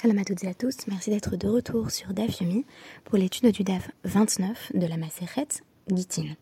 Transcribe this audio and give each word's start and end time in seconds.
Shalom 0.00 0.18
à 0.18 0.24
toutes 0.24 0.44
et 0.44 0.48
à 0.48 0.54
tous, 0.54 0.76
merci 0.86 1.10
d'être 1.10 1.34
de 1.34 1.48
retour 1.48 1.90
sur 1.90 2.12
DAF 2.12 2.40
Yomi 2.40 2.64
pour 3.04 3.18
l'étude 3.18 3.50
du 3.50 3.64
DAF 3.64 3.90
29 4.04 4.70
de 4.74 4.86
la 4.86 4.96
Maseret 4.96 5.48
Gitin. 5.92 6.36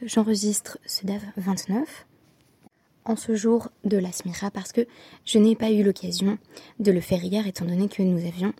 J'enregistre 0.00 0.78
ce 0.86 1.04
DAF 1.04 1.20
29 1.36 2.06
en 3.04 3.14
ce 3.14 3.36
jour 3.36 3.68
de 3.84 3.98
la 3.98 4.10
Smira 4.10 4.50
parce 4.50 4.72
que 4.72 4.86
je 5.26 5.38
n'ai 5.38 5.54
pas 5.54 5.70
eu 5.70 5.82
l'occasion 5.82 6.38
de 6.78 6.90
le 6.90 7.02
faire 7.02 7.22
hier 7.22 7.46
étant 7.46 7.66
donné 7.66 7.90
que 7.90 8.00
nous 8.00 8.26
avions 8.26 8.54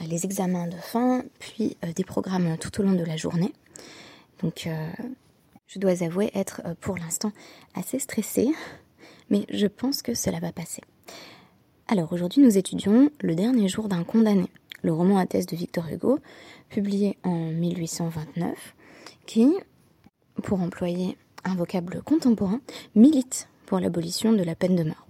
euh, 0.00 0.06
les 0.06 0.24
examens 0.24 0.68
de 0.68 0.76
fin 0.76 1.22
puis 1.38 1.76
euh, 1.84 1.92
des 1.92 2.04
programmes 2.04 2.56
tout 2.56 2.80
au 2.80 2.82
long 2.82 2.94
de 2.94 3.04
la 3.04 3.18
journée. 3.18 3.52
Donc 4.42 4.66
euh, 4.66 4.88
je 5.66 5.78
dois 5.78 6.02
avouer 6.02 6.30
être 6.32 6.62
pour 6.80 6.96
l'instant 6.96 7.32
assez 7.74 7.98
stressée, 7.98 8.48
mais 9.28 9.44
je 9.50 9.66
pense 9.66 10.00
que 10.00 10.14
cela 10.14 10.40
va 10.40 10.50
passer. 10.50 10.80
Alors 11.88 12.12
aujourd'hui 12.12 12.42
nous 12.42 12.58
étudions 12.58 13.10
Le 13.20 13.36
dernier 13.36 13.68
jour 13.68 13.88
d'un 13.88 14.02
condamné, 14.02 14.46
le 14.82 14.92
roman 14.92 15.18
à 15.18 15.26
thèse 15.26 15.46
de 15.46 15.54
Victor 15.54 15.84
Hugo, 15.88 16.18
publié 16.68 17.16
en 17.22 17.52
1829, 17.52 18.74
qui, 19.24 19.54
pour 20.42 20.60
employer 20.60 21.16
un 21.44 21.54
vocable 21.54 22.02
contemporain, 22.04 22.60
milite 22.96 23.48
pour 23.66 23.78
l'abolition 23.78 24.32
de 24.32 24.42
la 24.42 24.56
peine 24.56 24.74
de 24.74 24.82
mort. 24.82 25.06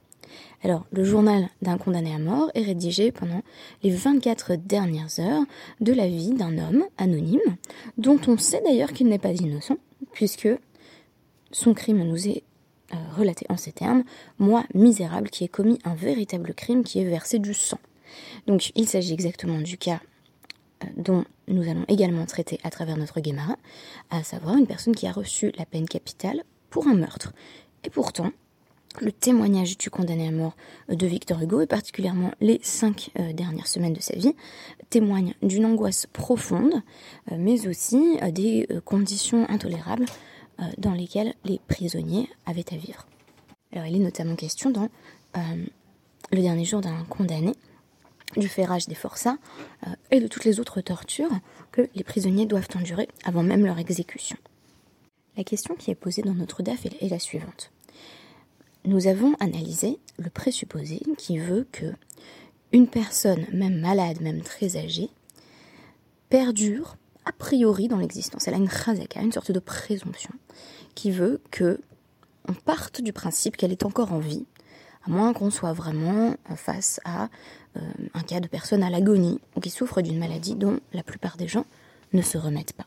Alors, 0.62 0.84
le 0.92 1.02
journal 1.02 1.48
d'un 1.62 1.78
condamné 1.78 2.15
à 2.15 2.18
mort 2.18 2.51
est 2.54 2.65
rédigé 2.65 3.10
pendant 3.10 3.40
les 3.82 3.90
24 3.90 4.56
dernières 4.56 5.18
heures 5.18 5.45
de 5.80 5.95
la 5.95 6.09
vie 6.09 6.34
d'un 6.34 6.59
homme 6.59 6.84
anonyme, 6.98 7.56
dont 7.96 8.20
on 8.29 8.37
sait 8.37 8.60
d'ailleurs 8.62 8.93
qu'il 8.93 9.09
n'est 9.09 9.18
pas 9.18 9.32
innocent, 9.32 9.79
puisque 10.12 10.51
son 11.52 11.73
crime 11.73 12.04
nous 12.04 12.29
est 12.29 12.43
euh, 12.96 13.16
relaté 13.16 13.46
en 13.48 13.56
ces 13.56 13.73
termes, 13.73 14.05
moi, 14.38 14.64
misérable, 14.74 15.30
qui 15.30 15.45
ai 15.45 15.48
commis 15.48 15.78
un 15.84 15.95
véritable 15.95 16.54
crime 16.54 16.84
qui 16.84 17.00
est 17.00 17.04
versé 17.04 17.38
du 17.38 17.54
sang. 17.54 17.78
Donc 18.46 18.73
il 18.74 18.88
s'agit 18.88 19.12
exactement 19.12 19.60
du 19.60 19.78
cas 19.78 20.00
euh, 20.84 20.88
dont 20.96 21.24
nous 21.48 21.68
allons 21.68 21.84
également 21.88 22.26
traiter 22.26 22.59
à 22.65 22.71
travers 22.71 22.96
notre 22.96 23.21
Guémara, 23.21 23.56
à 24.10 24.23
savoir 24.23 24.56
une 24.56 24.66
personne 24.66 24.95
qui 24.95 25.06
a 25.06 25.12
reçu 25.12 25.52
la 25.59 25.66
peine 25.66 25.87
capitale 25.87 26.43
pour 26.71 26.87
un 26.87 26.95
meurtre. 26.95 27.32
Et 27.84 27.90
pourtant, 27.90 28.30
le 29.01 29.12
témoignage 29.12 29.76
du 29.76 29.90
condamné 29.90 30.26
à 30.28 30.32
mort 30.32 30.56
de 30.88 31.06
Victor 31.06 31.43
Hugo, 31.43 31.60
et 31.60 31.66
particulièrement 31.66 32.32
les 32.40 32.60
cinq 32.62 33.10
euh, 33.18 33.32
dernières 33.32 33.68
semaines 33.68 33.93
de 33.93 34.01
sa 34.01 34.16
vie, 34.16 34.34
témoigne 34.88 35.34
d'une 35.43 35.66
angoisse 35.66 36.06
profonde, 36.06 36.82
mais 37.37 37.68
aussi 37.68 38.18
des 38.32 38.66
conditions 38.84 39.49
intolérables 39.51 40.06
dans 40.79 40.93
lesquels 40.93 41.35
les 41.45 41.60
prisonniers 41.68 42.29
avaient 42.46 42.73
à 42.73 42.76
vivre. 42.76 43.07
Alors 43.73 43.87
il 43.87 43.96
est 43.96 44.04
notamment 44.04 44.37
question 44.37 44.71
dans 44.71 44.88
euh, 45.37 45.40
le 46.32 46.40
dernier 46.40 46.65
jour 46.65 46.80
d'un 46.80 47.04
condamné 47.04 47.52
du 48.37 48.49
ferrage 48.49 48.87
des 48.87 48.95
forçats 48.95 49.38
euh, 49.87 49.90
et 50.10 50.21
de 50.21 50.27
toutes 50.27 50.45
les 50.45 50.60
autres 50.60 50.80
tortures 50.80 51.30
que 51.73 51.88
les 51.95 52.04
prisonniers 52.04 52.46
doivent 52.46 52.68
endurer 52.74 53.09
avant 53.24 53.43
même 53.43 53.65
leur 53.65 53.79
exécution. 53.79 54.37
La 55.37 55.45
question 55.45 55.74
qui 55.74 55.90
est 55.90 55.95
posée 55.95 56.23
dans 56.23 56.34
notre 56.34 56.62
DAF 56.62 56.87
est 56.87 57.09
la 57.09 57.18
suivante. 57.18 57.71
Nous 58.84 59.07
avons 59.07 59.34
analysé 59.40 59.99
le 60.18 60.30
présupposé 60.30 61.02
qui 61.18 61.38
veut 61.38 61.66
que 61.73 61.93
une 62.73 62.88
personne, 62.88 63.46
même 63.52 63.80
malade, 63.80 64.21
même 64.21 64.43
très 64.43 64.77
âgée, 64.77 65.10
perdure 66.28 66.97
a 67.27 67.32
priori 67.32 67.88
dans 67.88 67.99
l'existence. 67.99 68.49
Elle 68.49 68.55
a 68.55 68.59
une 68.59 68.71
chazaka, 68.71 69.21
une 69.21 69.32
sorte 69.32 69.53
de 69.53 69.59
présomption, 69.59 70.31
qui 70.94 71.10
veut 71.10 71.43
que 71.50 71.81
on 72.49 72.55
parte 72.55 73.03
du 73.03 73.12
principe 73.12 73.56
qu'elle 73.56 73.72
est 73.72 73.84
encore 73.84 74.12
en 74.12 74.21
vie, 74.21 74.47
à 75.05 75.10
moins 75.10 75.33
qu'on 75.33 75.50
soit 75.50 75.72
vraiment 75.72 76.37
face 76.55 77.00
à 77.05 77.28
euh, 77.77 77.81
un 78.15 78.22
cas 78.22 78.41
de 78.41 78.47
personne 78.47 78.84
à 78.84 78.91
l'agonie 78.91 79.41
ou 79.56 79.60
qui 79.60 79.71
souffre 79.71 80.00
d'une 80.00 80.19
maladie 80.19 80.55
dont 80.55 80.78
la 80.93 81.03
plupart 81.03 81.37
des 81.37 81.49
gens 81.49 81.66
ne 82.12 82.22
se 82.22 82.38
remettent 82.38 82.72
pas. 82.72 82.87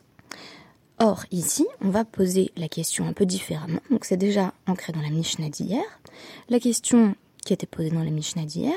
Or, 1.02 1.26
ici, 1.32 1.66
on 1.82 1.90
va 1.90 2.04
poser 2.04 2.52
la 2.58 2.68
question 2.68 3.08
un 3.08 3.14
peu 3.14 3.26
différemment. 3.26 3.80
Donc, 3.90 4.04
c'est 4.04 4.18
déjà 4.18 4.54
ancré 4.68 4.92
dans 4.92 5.02
la 5.02 5.10
Mishnah 5.10 5.50
d'hier. 5.50 5.84
La 6.50 6.60
question 6.60 7.16
qui 7.46 7.54
était 7.54 7.68
posée 7.68 7.90
dans 7.90 8.04
la 8.04 8.10
Mishnah 8.10 8.44
d'hier, 8.44 8.76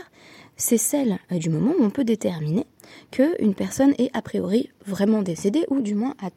c'est 0.56 0.78
celle 0.78 1.18
euh, 1.30 1.38
du 1.38 1.50
moment 1.50 1.72
où 1.78 1.82
on 1.82 1.90
peut 1.90 2.04
déterminer 2.04 2.66
qu'une 3.10 3.54
personne 3.54 3.94
est 3.98 4.10
a 4.14 4.22
priori 4.22 4.70
vraiment 4.86 5.22
décédée, 5.22 5.64
ou 5.68 5.80
du 5.80 5.94
moins 5.94 6.14
a 6.22 6.30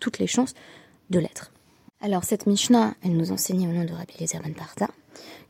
toutes 0.00 0.18
les 0.18 0.26
chances 0.26 0.54
de 1.10 1.18
l'être. 1.18 1.52
Alors 2.00 2.24
cette 2.24 2.46
Mishnah, 2.46 2.94
elle 3.04 3.16
nous 3.16 3.32
enseignait 3.32 3.66
au 3.66 3.72
nom 3.72 3.84
de 3.84 3.92
Rabbi 3.92 4.14
Eliezer 4.16 4.40
Ben 4.42 4.54
Parta 4.54 4.88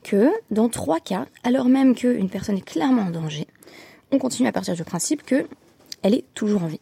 que 0.03 0.31
dans 0.50 0.69
trois 0.69 1.00
cas, 1.00 1.27
alors 1.44 1.66
même 1.66 1.94
qu'une 1.94 2.31
personne 2.31 2.56
est 2.56 2.65
clairement 2.65 3.03
en 3.03 3.10
danger, 3.10 3.47
on 4.12 4.19
continue 4.19 4.48
à 4.48 4.53
partir 4.53 4.75
du 4.75 4.84
principe 4.84 5.25
qu'elle 5.25 5.47
est 6.15 6.25
toujours 6.34 6.62
en 6.62 6.69
vie. 6.69 6.81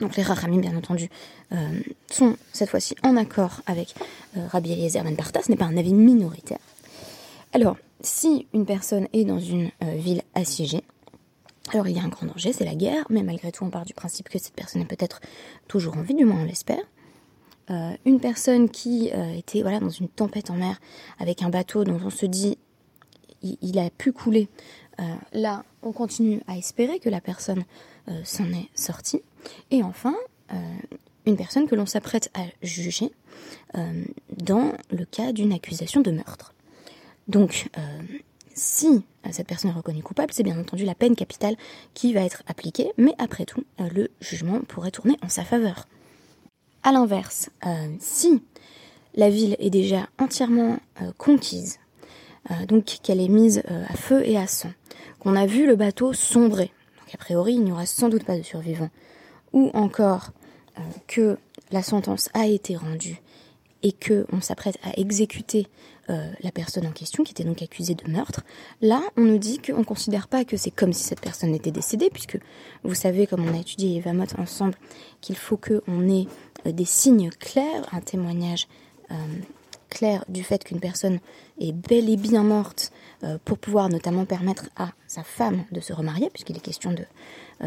Donc 0.00 0.16
les 0.16 0.22
Rachamim, 0.22 0.60
bien 0.60 0.76
entendu, 0.76 1.08
euh, 1.52 1.80
sont 2.10 2.36
cette 2.52 2.68
fois-ci 2.68 2.94
en 3.02 3.16
accord 3.16 3.62
avec 3.66 3.94
euh, 4.36 4.46
Rabbi 4.48 4.72
Eliezer 4.72 5.02
Ben 5.02 5.16
Parta, 5.16 5.42
ce 5.42 5.50
n'est 5.50 5.56
pas 5.56 5.64
un 5.64 5.76
avis 5.76 5.94
minoritaire. 5.94 6.58
Alors, 7.56 7.78
si 8.02 8.46
une 8.52 8.66
personne 8.66 9.08
est 9.14 9.24
dans 9.24 9.40
une 9.40 9.70
euh, 9.82 9.94
ville 9.94 10.20
assiégée, 10.34 10.82
alors 11.72 11.88
il 11.88 11.96
y 11.96 11.98
a 11.98 12.02
un 12.02 12.08
grand 12.08 12.26
danger, 12.26 12.52
c'est 12.52 12.66
la 12.66 12.74
guerre, 12.74 13.06
mais 13.08 13.22
malgré 13.22 13.50
tout 13.50 13.64
on 13.64 13.70
part 13.70 13.86
du 13.86 13.94
principe 13.94 14.28
que 14.28 14.38
cette 14.38 14.52
personne 14.52 14.82
est 14.82 14.84
peut-être 14.86 15.22
toujours 15.66 15.96
en 15.96 16.02
vie, 16.02 16.12
du 16.12 16.26
moins 16.26 16.42
on 16.42 16.44
l'espère. 16.44 16.84
Euh, 17.70 17.96
une 18.04 18.20
personne 18.20 18.68
qui 18.68 19.10
euh, 19.14 19.32
était 19.32 19.62
voilà 19.62 19.80
dans 19.80 19.88
une 19.88 20.08
tempête 20.08 20.50
en 20.50 20.56
mer 20.56 20.78
avec 21.18 21.40
un 21.40 21.48
bateau 21.48 21.84
dont 21.84 21.98
on 22.04 22.10
se 22.10 22.26
dit 22.26 22.58
il, 23.40 23.78
a 23.78 23.88
pu 23.88 24.12
couler, 24.12 24.50
là 25.32 25.64
on 25.80 25.92
continue 25.92 26.42
à 26.48 26.58
espérer 26.58 26.98
que 26.98 27.08
la 27.08 27.22
personne 27.22 27.64
s'en 28.24 28.44
est 28.50 28.68
sortie. 28.74 29.22
Et 29.70 29.82
enfin, 29.82 30.14
une 31.24 31.36
personne 31.36 31.66
que 31.68 31.74
l'on 31.74 31.86
s'apprête 31.86 32.30
à 32.34 32.42
juger 32.62 33.12
dans 33.74 34.72
le 34.90 35.04
cas 35.04 35.32
d'une 35.32 35.52
accusation 35.52 36.00
de 36.00 36.10
meurtre. 36.10 36.55
Donc, 37.28 37.68
euh, 37.76 37.80
si 38.54 38.86
euh, 38.86 39.28
cette 39.32 39.46
personne 39.46 39.70
est 39.70 39.74
reconnue 39.74 40.02
coupable, 40.02 40.32
c'est 40.32 40.42
bien 40.42 40.58
entendu 40.58 40.84
la 40.84 40.94
peine 40.94 41.16
capitale 41.16 41.56
qui 41.94 42.12
va 42.12 42.20
être 42.20 42.42
appliquée, 42.46 42.92
mais 42.96 43.14
après 43.18 43.44
tout, 43.44 43.64
euh, 43.80 43.88
le 43.94 44.10
jugement 44.20 44.60
pourrait 44.60 44.90
tourner 44.90 45.16
en 45.22 45.28
sa 45.28 45.44
faveur. 45.44 45.86
A 46.82 46.92
l'inverse, 46.92 47.50
si 47.98 48.44
la 49.16 49.28
ville 49.28 49.56
est 49.58 49.70
déjà 49.70 50.08
entièrement 50.20 50.78
conquise, 51.18 51.80
donc 52.68 53.00
qu'elle 53.02 53.20
est 53.20 53.26
mise 53.26 53.64
à 53.66 53.96
feu 53.96 54.22
et 54.24 54.38
à 54.38 54.46
sang, 54.46 54.70
qu'on 55.18 55.34
a 55.34 55.46
vu 55.46 55.66
le 55.66 55.74
bateau 55.74 56.12
sombrer, 56.12 56.70
donc 57.00 57.12
a 57.12 57.18
priori 57.18 57.54
il 57.54 57.64
n'y 57.64 57.72
aura 57.72 57.86
sans 57.86 58.08
doute 58.08 58.22
pas 58.22 58.38
de 58.38 58.44
survivants, 58.44 58.90
ou 59.52 59.72
encore 59.74 60.30
que 61.08 61.38
la 61.72 61.82
sentence 61.82 62.28
a 62.34 62.46
été 62.46 62.76
rendue 62.76 63.20
et 63.82 63.90
que 63.90 64.24
on 64.32 64.40
s'apprête 64.40 64.78
à 64.84 64.96
exécuter 64.96 65.66
euh, 66.08 66.30
la 66.42 66.52
personne 66.52 66.86
en 66.86 66.92
question, 66.92 67.24
qui 67.24 67.32
était 67.32 67.44
donc 67.44 67.62
accusée 67.62 67.96
de 67.96 68.08
meurtre, 68.08 68.42
là, 68.80 69.02
on 69.16 69.22
nous 69.22 69.38
dit 69.38 69.58
qu'on 69.58 69.78
ne 69.78 69.84
considère 69.84 70.28
pas 70.28 70.44
que 70.44 70.56
c'est 70.56 70.70
comme 70.70 70.92
si 70.92 71.02
cette 71.02 71.20
personne 71.20 71.54
était 71.54 71.72
décédée, 71.72 72.10
puisque 72.10 72.38
vous 72.84 72.94
savez, 72.94 73.26
comme 73.26 73.44
on 73.44 73.52
a 73.52 73.58
étudié 73.58 73.96
Eva 73.96 74.12
Mott 74.12 74.38
ensemble, 74.38 74.74
qu'il 75.20 75.36
faut 75.36 75.56
qu'on 75.56 76.08
ait 76.08 76.26
euh, 76.66 76.72
des 76.72 76.84
signes 76.84 77.30
clairs, 77.30 77.88
un 77.92 78.00
témoignage 78.00 78.68
euh, 79.10 79.14
clair 79.90 80.24
du 80.28 80.44
fait 80.44 80.62
qu'une 80.62 80.78
personne 80.78 81.18
est 81.58 81.72
bel 81.72 82.08
et 82.08 82.16
bien 82.16 82.42
morte, 82.42 82.92
pour 83.46 83.56
pouvoir 83.56 83.88
notamment 83.88 84.26
permettre 84.26 84.68
à 84.76 84.90
sa 85.06 85.22
femme 85.22 85.64
de 85.72 85.80
se 85.80 85.94
remarier, 85.94 86.28
puisqu'il 86.28 86.54
est 86.56 86.60
question 86.60 86.92
de 86.92 87.04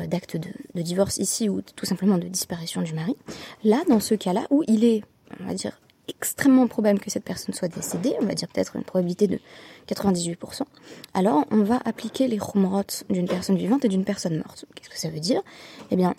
d'acte 0.05 0.37
de, 0.37 0.47
de, 0.75 0.81
divorce 0.83 1.17
ici 1.17 1.49
ou 1.49 1.61
tout 1.61 1.87
simplement 1.87 2.19
de 2.19 2.27
disparition 2.27 2.83
du 2.83 2.93
mari. 2.93 3.15
Là, 3.63 3.81
dans 3.89 3.99
ce 3.99 4.13
cas-là, 4.13 4.45
où 4.51 4.63
il 4.67 4.83
est, 4.83 5.03
on 5.39 5.45
va 5.45 5.55
dire, 5.55 5.79
extrêmement 6.09 6.67
probable 6.67 6.99
que 6.99 7.09
cette 7.09 7.23
personne 7.23 7.53
soit 7.53 7.67
décédée, 7.67 8.15
on 8.21 8.25
va 8.25 8.33
dire 8.33 8.47
peut-être 8.47 8.75
une 8.75 8.83
probabilité 8.83 9.27
de 9.27 9.39
98%, 9.87 10.63
alors 11.13 11.45
on 11.51 11.63
va 11.63 11.79
appliquer 11.85 12.27
les 12.27 12.39
chumrot 12.39 12.83
d'une 13.09 13.27
personne 13.27 13.57
vivante 13.57 13.85
et 13.85 13.87
d'une 13.87 14.05
personne 14.05 14.37
morte. 14.37 14.65
Qu'est-ce 14.75 14.89
que 14.89 14.99
ça 14.99 15.09
veut 15.09 15.19
dire? 15.19 15.41
Eh 15.91 15.95
bien, 15.95 16.13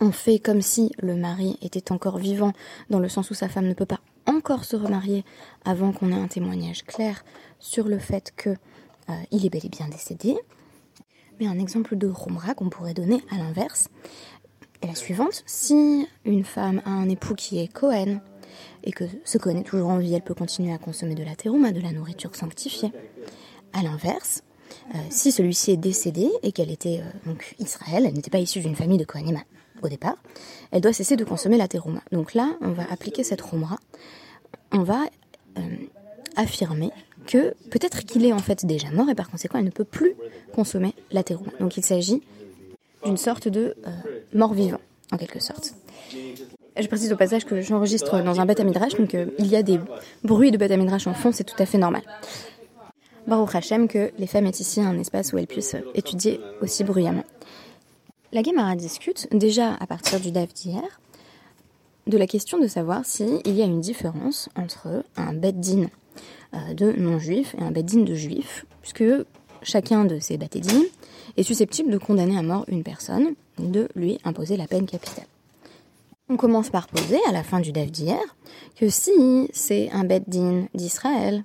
on 0.00 0.12
fait 0.12 0.38
comme 0.38 0.62
si 0.62 0.92
le 0.98 1.16
mari 1.16 1.58
était 1.62 1.92
encore 1.92 2.18
vivant, 2.18 2.52
dans 2.90 3.00
le 3.00 3.08
sens 3.08 3.30
où 3.30 3.34
sa 3.34 3.48
femme 3.48 3.66
ne 3.66 3.74
peut 3.74 3.86
pas 3.86 4.00
encore 4.26 4.64
se 4.64 4.76
remarier 4.76 5.24
avant 5.64 5.92
qu'on 5.92 6.12
ait 6.12 6.20
un 6.20 6.28
témoignage 6.28 6.84
clair 6.84 7.24
sur 7.58 7.88
le 7.88 7.98
fait 7.98 8.32
que 8.36 8.50
euh, 8.50 9.14
il 9.30 9.44
est 9.44 9.50
bel 9.50 9.64
et 9.64 9.70
bien 9.70 9.88
décédé. 9.88 10.36
Mais 11.40 11.46
un 11.46 11.58
exemple 11.58 11.96
de 11.96 12.12
chumra 12.12 12.54
qu'on 12.54 12.68
pourrait 12.68 12.94
donner 12.94 13.22
à 13.30 13.38
l'inverse 13.38 13.88
est 14.82 14.86
la 14.86 14.94
suivante. 14.94 15.42
Si 15.46 16.06
une 16.24 16.44
femme 16.44 16.82
a 16.84 16.90
un 16.90 17.08
époux 17.08 17.34
qui 17.34 17.60
est 17.60 17.72
Cohen, 17.72 18.20
et 18.84 18.92
que 18.92 19.04
ce 19.24 19.38
qu'on 19.38 19.56
est 19.56 19.62
toujours 19.62 19.88
en 19.88 19.98
vie, 19.98 20.14
elle 20.14 20.22
peut 20.22 20.34
continuer 20.34 20.72
à 20.72 20.78
consommer 20.78 21.14
de 21.14 21.24
la 21.24 21.34
terouma, 21.34 21.72
de 21.72 21.80
la 21.80 21.92
nourriture 21.92 22.34
sanctifiée. 22.34 22.92
À 23.72 23.82
l'inverse, 23.82 24.42
euh, 24.94 24.98
si 25.10 25.32
celui-ci 25.32 25.72
est 25.72 25.76
décédé 25.76 26.30
et 26.42 26.52
qu'elle 26.52 26.70
était 26.70 27.00
euh, 27.00 27.28
donc 27.28 27.54
Israël, 27.58 28.04
elle 28.06 28.14
n'était 28.14 28.30
pas 28.30 28.38
issue 28.38 28.60
d'une 28.60 28.76
famille 28.76 28.98
de 28.98 29.04
Kohanim 29.04 29.38
au 29.82 29.88
départ, 29.88 30.16
elle 30.70 30.80
doit 30.80 30.92
cesser 30.92 31.16
de 31.16 31.24
consommer 31.24 31.56
la 31.56 31.68
terouma. 31.68 32.00
Donc 32.12 32.34
là, 32.34 32.56
on 32.60 32.72
va 32.72 32.84
appliquer 32.90 33.24
cette 33.24 33.40
roumra, 33.40 33.78
on 34.72 34.82
va 34.82 35.04
euh, 35.58 35.60
affirmer 36.36 36.90
que 37.26 37.54
peut-être 37.70 38.04
qu'il 38.04 38.24
est 38.24 38.32
en 38.32 38.38
fait 38.38 38.64
déjà 38.64 38.90
mort 38.90 39.08
et 39.10 39.14
par 39.14 39.30
conséquent 39.30 39.58
il 39.58 39.64
ne 39.64 39.70
peut 39.70 39.84
plus 39.84 40.14
consommer 40.54 40.94
la 41.10 41.22
terouma. 41.22 41.52
Donc 41.60 41.76
il 41.76 41.84
s'agit 41.84 42.22
d'une 43.04 43.16
sorte 43.16 43.48
de 43.48 43.76
euh, 43.86 43.90
mort-vivant, 44.34 44.80
en 45.12 45.16
quelque 45.16 45.40
sorte. 45.40 45.74
Je 46.80 46.86
précise 46.86 47.12
au 47.12 47.16
passage 47.16 47.44
que 47.44 47.60
j'enregistre 47.60 48.22
dans 48.22 48.40
un 48.40 48.46
bêta 48.46 48.62
midrash, 48.62 48.94
donc 48.94 49.14
euh, 49.14 49.26
il 49.38 49.48
y 49.48 49.56
a 49.56 49.64
des 49.64 49.80
bruits 50.22 50.52
de 50.52 50.56
bêta 50.56 50.76
midrash 50.76 51.08
en 51.08 51.14
fond, 51.14 51.32
c'est 51.32 51.42
tout 51.42 51.60
à 51.60 51.66
fait 51.66 51.78
normal. 51.78 52.02
Baruch 53.26 53.56
Hashem 53.56 53.88
que 53.88 54.12
les 54.16 54.28
femmes 54.28 54.46
aient 54.46 54.50
ici 54.50 54.80
un 54.80 54.96
espace 54.96 55.32
où 55.32 55.38
elles 55.38 55.48
puissent 55.48 55.76
étudier 55.94 56.40
aussi 56.62 56.84
bruyamment. 56.84 57.24
La 58.32 58.44
Gemara 58.44 58.76
discute, 58.76 59.26
déjà 59.32 59.74
à 59.80 59.86
partir 59.88 60.20
du 60.20 60.30
DAF 60.30 60.54
d'hier, 60.54 61.00
de 62.06 62.16
la 62.16 62.28
question 62.28 62.58
de 62.58 62.68
savoir 62.68 63.04
s'il 63.04 63.40
y 63.44 63.60
a 63.60 63.64
une 63.64 63.80
différence 63.80 64.48
entre 64.54 65.04
un 65.16 65.32
bed-din 65.32 65.88
euh, 66.54 66.74
de 66.74 66.92
non-juifs 66.92 67.56
et 67.58 67.62
un 67.62 67.72
bed-din 67.72 68.04
de 68.04 68.14
juifs, 68.14 68.66
puisque 68.82 69.04
chacun 69.62 70.04
de 70.04 70.20
ces 70.20 70.38
bed-din 70.38 70.82
est 71.36 71.42
susceptible 71.42 71.90
de 71.90 71.98
condamner 71.98 72.38
à 72.38 72.42
mort 72.42 72.64
une 72.68 72.84
personne, 72.84 73.34
de 73.58 73.88
lui 73.96 74.18
imposer 74.24 74.56
la 74.56 74.68
peine 74.68 74.86
capitale. 74.86 75.26
On 76.30 76.36
commence 76.36 76.68
par 76.68 76.88
poser, 76.88 77.18
à 77.26 77.32
la 77.32 77.42
fin 77.42 77.60
du 77.60 77.72
DAF 77.72 77.90
d'hier, 77.90 78.20
que 78.76 78.90
si 78.90 79.48
c'est 79.52 79.90
un 79.92 80.04
bed-din 80.04 80.66
d'Israël 80.74 81.42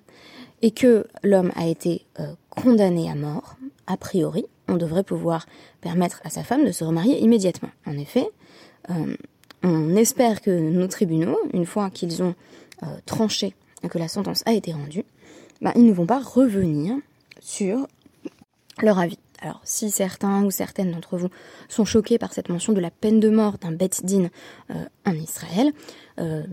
et 0.62 0.72
que 0.72 1.08
l'homme 1.24 1.52
a 1.56 1.68
été 1.68 2.06
euh, 2.20 2.34
condamné 2.50 3.10
à 3.10 3.16
mort, 3.16 3.56
a 3.88 3.96
priori, 3.96 4.46
on 4.68 4.76
devrait 4.76 5.04
pouvoir 5.04 5.46
permettre 5.80 6.22
à 6.26 6.30
sa 6.30 6.44
femme 6.44 6.66
de 6.66 6.72
se 6.72 6.84
remarier 6.84 7.22
immédiatement. 7.22 7.70
En 7.86 7.98
effet, 7.98 8.30
euh, 8.90 9.16
on 9.64 9.96
espère 9.96 10.42
que 10.42 10.52
nos 10.52 10.88
tribunaux, 10.88 11.40
une 11.54 11.66
fois 11.66 11.90
qu'ils 11.90 12.22
ont 12.22 12.36
euh, 12.84 12.88
tranché 13.06 13.54
et 13.84 13.88
que 13.88 13.98
la 13.98 14.10
sentence 14.10 14.44
a 14.46 14.52
été 14.52 14.74
rendue, 14.74 15.06
bah, 15.62 15.72
ils 15.76 15.86
ne 15.86 15.94
vont 15.94 16.06
pas 16.06 16.20
revenir 16.20 16.96
sur 17.40 17.88
leur 18.82 19.00
avis. 19.00 19.20
Alors, 19.44 19.62
si 19.64 19.92
certains 19.92 20.44
ou 20.44 20.52
certaines 20.52 20.92
d'entre 20.92 21.18
vous 21.18 21.28
sont 21.70 21.86
choqués 21.86 22.18
par 22.18 22.34
cette 22.34 22.50
mention 22.50 22.74
de 22.74 22.80
la 22.80 22.90
peine 22.90 23.20
de 23.20 23.30
mort 23.30 23.58
d'un 23.60 23.72
Bet 23.72 23.90
Din 24.04 24.30
euh, 24.72 24.86
en 25.06 25.14
Israël, 25.14 25.72
euh, 26.20 26.44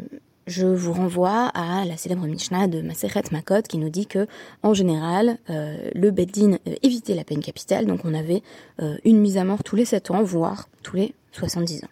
je 0.46 0.66
vous 0.66 0.92
renvoie 0.92 1.46
à 1.54 1.84
la 1.84 1.96
célèbre 1.96 2.26
Mishnah 2.26 2.66
de 2.66 2.82
Maseret 2.82 3.22
Makot 3.30 3.62
qui 3.62 3.78
nous 3.78 3.90
dit 3.90 4.06
que, 4.06 4.26
en 4.64 4.74
général, 4.74 5.38
le 5.48 6.10
Beddin 6.10 6.58
évitait 6.82 7.14
la 7.14 7.22
peine 7.22 7.38
capitale, 7.38 7.86
donc 7.86 8.00
on 8.04 8.14
avait 8.14 8.42
une 9.04 9.20
mise 9.20 9.36
à 9.36 9.44
mort 9.44 9.62
tous 9.62 9.76
les 9.76 9.84
7 9.84 10.10
ans, 10.10 10.24
voire 10.24 10.68
tous 10.82 10.96
les 10.96 11.14
70 11.32 11.84
ans. 11.84 11.88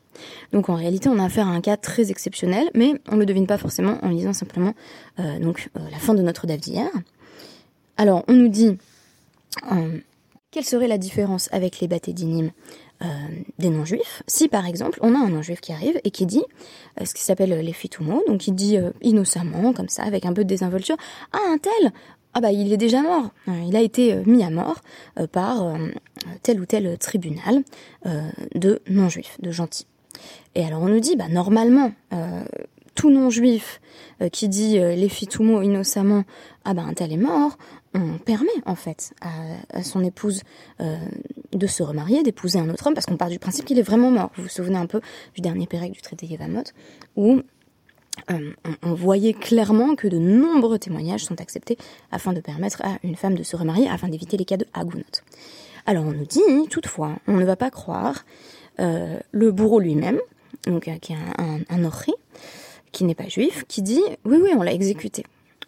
Donc 0.52 0.68
en 0.68 0.74
réalité, 0.74 1.08
on 1.08 1.18
a 1.18 1.24
affaire 1.24 1.46
à 1.46 1.50
un 1.50 1.60
cas 1.60 1.76
très 1.76 2.10
exceptionnel, 2.10 2.70
mais 2.74 3.00
on 3.08 3.14
ne 3.14 3.20
le 3.20 3.26
devine 3.26 3.46
pas 3.46 3.58
forcément 3.58 3.98
en 4.02 4.08
lisant 4.08 4.32
simplement 4.32 4.74
euh, 5.18 5.38
donc, 5.38 5.70
euh, 5.76 5.80
la 5.90 5.98
fin 5.98 6.14
de 6.14 6.22
notre 6.22 6.46
DAF 6.46 6.60
d'hier. 6.60 6.88
Alors, 7.96 8.24
on 8.28 8.32
nous 8.32 8.48
dit 8.48 8.76
euh, 9.72 9.98
quelle 10.50 10.64
serait 10.64 10.88
la 10.88 10.98
différence 10.98 11.48
avec 11.52 11.80
les 11.80 11.88
bâtés 11.88 12.14
euh, 13.02 13.04
des 13.58 13.70
non-juifs 13.70 14.22
si 14.26 14.48
par 14.48 14.66
exemple 14.66 14.98
on 15.02 15.14
a 15.14 15.18
un 15.18 15.28
non-juif 15.28 15.60
qui 15.60 15.72
arrive 15.72 16.00
et 16.04 16.10
qui 16.10 16.26
dit 16.26 16.42
ce 17.04 17.14
qui 17.14 17.22
s'appelle 17.22 17.50
les 17.50 17.72
fitumo, 17.72 18.24
donc 18.26 18.46
il 18.48 18.54
dit 18.54 18.78
innocemment 19.02 19.72
comme 19.72 19.88
ça 19.88 20.02
avec 20.02 20.26
un 20.26 20.32
peu 20.32 20.44
de 20.44 20.48
désinvolture 20.48 20.96
ah 21.32 21.38
un 21.48 21.58
tel 21.58 21.92
ah 22.34 22.40
bah 22.40 22.52
il 22.52 22.72
est 22.72 22.76
déjà 22.76 23.02
mort. 23.02 23.30
Il 23.66 23.74
a 23.74 23.80
été 23.80 24.14
mis 24.26 24.44
à 24.44 24.50
mort 24.50 24.80
par 25.32 25.76
tel 26.42 26.60
ou 26.60 26.66
tel 26.66 26.98
tribunal 26.98 27.62
de 28.54 28.80
non-juifs, 28.88 29.38
de 29.40 29.50
gentils. 29.50 29.86
Et 30.54 30.64
alors 30.64 30.82
on 30.82 30.88
nous 30.88 31.00
dit, 31.00 31.16
bah 31.16 31.28
normalement, 31.28 31.92
euh, 32.12 32.44
tout 32.94 33.10
non-juif 33.10 33.80
euh, 34.22 34.28
qui 34.28 34.48
dit 34.48 34.78
euh, 34.78 34.94
les 34.94 35.08
fitumo 35.08 35.62
innocemment, 35.62 36.24
ah 36.64 36.74
bah 36.74 36.82
un 36.82 36.94
tel 36.94 37.12
est 37.12 37.16
mort, 37.16 37.58
on 37.94 38.18
permet 38.18 38.48
en 38.66 38.74
fait 38.74 39.12
à, 39.20 39.82
son 39.82 40.04
épouse 40.04 40.42
de 40.78 41.66
se 41.66 41.82
remarier, 41.82 42.22
d'épouser 42.22 42.58
un 42.58 42.68
autre 42.68 42.86
homme, 42.86 42.94
parce 42.94 43.06
qu'on 43.06 43.16
part 43.16 43.30
du 43.30 43.38
principe 43.38 43.64
qu'il 43.64 43.78
est 43.78 43.82
vraiment 43.82 44.10
mort. 44.10 44.30
Vous 44.36 44.44
vous 44.44 44.48
souvenez 44.48 44.76
un 44.76 44.86
peu 44.86 45.00
du 45.34 45.40
dernier 45.40 45.66
pérec 45.66 45.92
du 45.92 46.00
traité 46.00 46.26
Yevamot, 46.26 46.64
où 47.16 47.42
on, 48.28 48.94
voyait 48.94 49.32
clairement 49.32 49.94
que 49.94 50.08
de 50.08 50.18
nombreux 50.18 50.78
témoignages 50.78 51.24
sont 51.24 51.40
acceptés 51.40 51.78
afin 52.10 52.32
de 52.32 52.40
permettre 52.40 52.82
à 52.84 52.98
une 53.04 53.16
femme 53.16 53.34
de 53.34 53.42
se 53.42 53.56
remarier, 53.56 53.88
afin 53.88 54.08
d'éviter 54.08 54.36
les 54.36 54.44
cas 54.44 54.56
de 54.56 54.66
Hagunot. 54.74 55.04
Alors 55.86 56.04
on 56.04 56.12
nous 56.12 56.26
dit, 56.26 56.68
toutefois, 56.68 57.16
on 57.26 57.36
ne 57.36 57.44
va 57.44 57.56
pas 57.56 57.70
croire 57.70 58.24
le 58.78 59.50
bourreau 59.50 59.80
lui-même, 59.80 60.18
donc 60.64 60.88
euh, 60.88 60.96
qui 60.98 61.12
est 61.12 61.16
un, 61.16 61.60
un, 61.70 61.90
qui 62.92 63.04
n'est 63.04 63.14
pas 63.14 63.28
juif, 63.28 63.64
qui 63.68 63.82
dit 63.82 64.02
oui 64.24 64.38
oui 64.42 64.50
on 64.56 64.62
l'a 64.62 64.72
exécuté. 64.72 65.24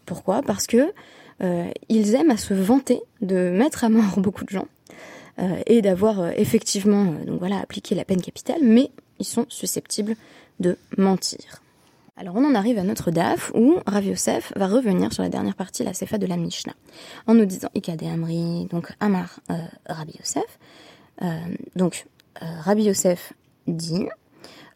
Pourquoi? 0.07 0.43
Parce 0.43 0.67
que 0.67 0.77
euh, 0.79 0.93
ils 1.41 2.15
aiment 2.15 2.31
à 2.31 2.37
se 2.37 2.55
vanter 2.55 3.01
de 3.21 3.51
mettre 3.51 3.85
à 3.85 3.89
mort 3.89 4.15
beaucoup 4.21 4.45
de 4.45 4.51
gens 4.51 4.69
euh, 5.39 5.61
et 5.67 5.81
d'avoir 5.83 6.31
effectivement 6.31 7.05
donc 7.05 7.39
voilà 7.39 7.59
appliqué 7.59 7.95
la 7.95 8.05
peine 8.05 8.21
capitale, 8.21 8.61
mais 8.63 8.91
ils 9.19 9.27
sont 9.27 9.47
susceptibles 9.49 10.17
de 10.59 10.77
mentir. 10.99 11.63
Alors 12.17 12.37
on 12.37 12.45
en 12.45 12.55
arrive 12.55 12.79
à 12.79 12.83
notre 12.83 13.11
DAF 13.11 13.51
où 13.55 13.79
Rav 13.87 14.05
Yosef 14.05 14.53
va 14.57 14.67
revenir 14.67 15.13
sur 15.13 15.23
la 15.23 15.31
dernière 15.31 15.55
partie, 15.55 15.83
la 15.85 15.95
Sefa 15.95 16.19
de 16.19 16.27
la 16.27 16.37
Mishnah, 16.37 16.75
en 17.27 17.35
nous 17.35 17.47
disant 17.47 17.69
Ikade 17.75 18.03
Amri, 18.03 18.67
donc 18.67 18.93
Amar 19.01 19.41
euh, 19.51 19.55
Rabbi 19.87 20.15
Yosef. 20.19 20.59
donc 21.77 22.07
Rabbi 22.41 22.85
Yosef 22.85 23.33
dit 23.67 24.07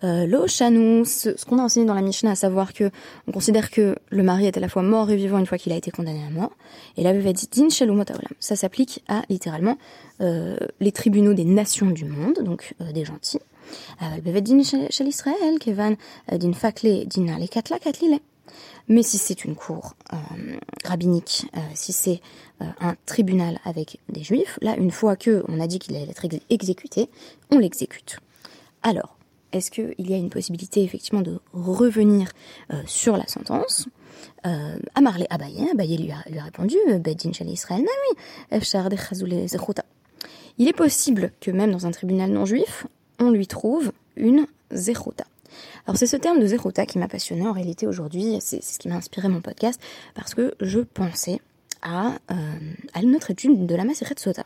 euh, 0.05 1.05
ce, 1.05 1.45
qu'on 1.47 1.59
a 1.59 1.62
enseigné 1.62 1.87
dans 1.87 1.95
la 1.95 2.03
Mishnah, 2.03 2.33
à 2.33 2.35
savoir 2.35 2.73
que 2.73 2.91
on 3.27 3.33
considère 3.33 3.71
que 3.71 3.97
le 4.11 4.23
mari 4.23 4.47
est 4.47 4.56
à 4.56 4.61
la 4.61 4.69
fois 4.69 4.83
mort 4.83 5.11
et 5.11 5.17
vivant 5.17 5.39
une 5.39 5.47
fois 5.47 5.59
qu'il 5.59 5.73
a 5.73 5.77
été 5.77 5.91
condamné 5.91 6.23
à 6.25 6.31
mort. 6.31 6.53
Et 6.97 7.03
la 7.03 7.11
avait 7.11 7.33
dit 7.33 7.49
Din 7.51 7.69
Ça 7.71 8.56
s'applique 8.56 9.03
à 9.09 9.23
littéralement 9.31 9.79
euh, 10.21 10.56
les 10.81 10.93
tribunaux 10.93 11.33
des 11.33 11.45
nations 11.45 11.91
du 11.91 12.05
monde, 12.05 12.39
donc 12.43 12.75
euh, 12.81 12.93
des 12.93 13.05
gentils. 13.05 13.41
Din 14.23 14.62
shel 14.62 15.09
Israël, 15.09 15.59
Kevan 15.59 15.97
din 16.31 16.51
din 17.06 18.19
Mais 18.89 19.03
si 19.03 19.17
c'est 19.17 19.45
une 19.47 19.55
cour 19.55 19.95
rabbinique, 20.85 21.47
si 21.73 21.95
c'est 21.95 22.21
un 22.61 22.95
tribunal 23.06 23.59
avec 23.65 24.01
des 24.11 24.23
juifs, 24.23 24.59
là, 24.61 24.77
une 24.77 24.91
fois 24.91 25.17
que 25.17 25.43
on 25.49 25.61
a 25.61 25.67
dit 25.67 25.79
qu'il 25.79 25.97
allait 25.97 26.11
être 26.11 26.27
exécuté, 26.51 27.09
on 27.51 27.59
l'exécute. 27.59 28.19
Alors, 28.83 29.17
est-ce 29.55 29.71
qu'il 29.71 29.95
y 29.99 30.12
a 30.12 30.17
une 30.17 30.31
possibilité 30.31 30.83
effectivement 30.83 31.23
de 31.23 31.41
revenir 31.53 32.31
euh, 32.73 32.83
sur 32.87 33.17
la 33.17 33.27
sentence? 33.27 33.87
Euh, 34.47 34.77
Amarle 34.95 35.27
Abaye, 35.31 35.69
Abaye 35.71 35.97
lui 35.97 36.11
a, 36.11 36.23
lui 36.29 36.39
a 36.39 36.45
répondu, 36.45 36.77
Bedin 36.99 37.31
Israël, 37.47 37.85
Il 40.59 40.69
est 40.69 40.73
possible 40.73 41.31
que 41.41 41.51
même 41.51 41.71
dans 41.71 41.87
un 41.87 41.91
tribunal 41.91 42.31
non 42.31 42.45
juif, 42.45 42.87
on 43.19 43.31
lui 43.31 43.46
trouve 43.46 43.93
une 44.17 44.46
zechota. 44.73 45.25
Alors 45.87 45.96
c'est 45.96 46.06
ce 46.06 46.17
terme 46.17 46.41
de 46.41 46.46
zechota 46.46 46.84
qui 46.87 46.99
m'a 46.99 47.08
passionné 47.08 47.46
en 47.46 47.53
réalité 47.53 47.87
aujourd'hui, 47.87 48.39
c'est 48.41 48.63
ce 48.63 48.79
qui 48.79 48.89
m'a 48.89 48.96
inspiré 48.96 49.29
mon 49.29 49.41
podcast, 49.41 49.81
parce 50.15 50.34
que 50.34 50.55
je 50.61 50.81
pensais 50.81 51.41
à, 51.82 52.15
euh, 52.31 52.34
à 52.93 53.03
notre 53.03 53.31
étude 53.31 53.67
de 53.67 53.75
la 53.75 53.84
Maseret 53.84 54.15
Sota, 54.17 54.44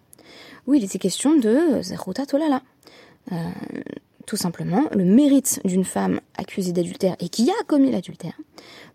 où 0.67 0.75
il 0.75 0.85
était 0.85 0.99
question 0.99 1.37
de 1.37 1.81
zechota 1.83 2.27
tolala. 2.27 2.63
Euh, 3.33 3.37
tout 4.29 4.37
simplement, 4.37 4.85
le 4.93 5.07
mérite 5.07 5.59
d'une 5.65 5.87
femme 5.87 6.21
accusée 6.37 6.73
d'adultère 6.73 7.17
et 7.19 7.31
qui 7.31 7.49
a 7.51 7.65
commis 7.67 7.91
l'adultère 7.91 8.39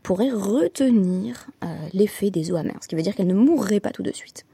pourrait 0.03 0.29
retenir 0.29 1.47
euh, 1.63 1.75
l'effet 1.91 2.29
des 2.29 2.51
eaux 2.51 2.55
amères, 2.55 2.77
ce 2.83 2.87
qui 2.87 2.93
veut 2.93 3.01
dire 3.01 3.15
qu'elle 3.15 3.25
ne 3.25 3.33
mourrait 3.33 3.79
pas 3.79 3.89
tout 3.89 4.03
de 4.03 4.11
suite. 4.11 4.45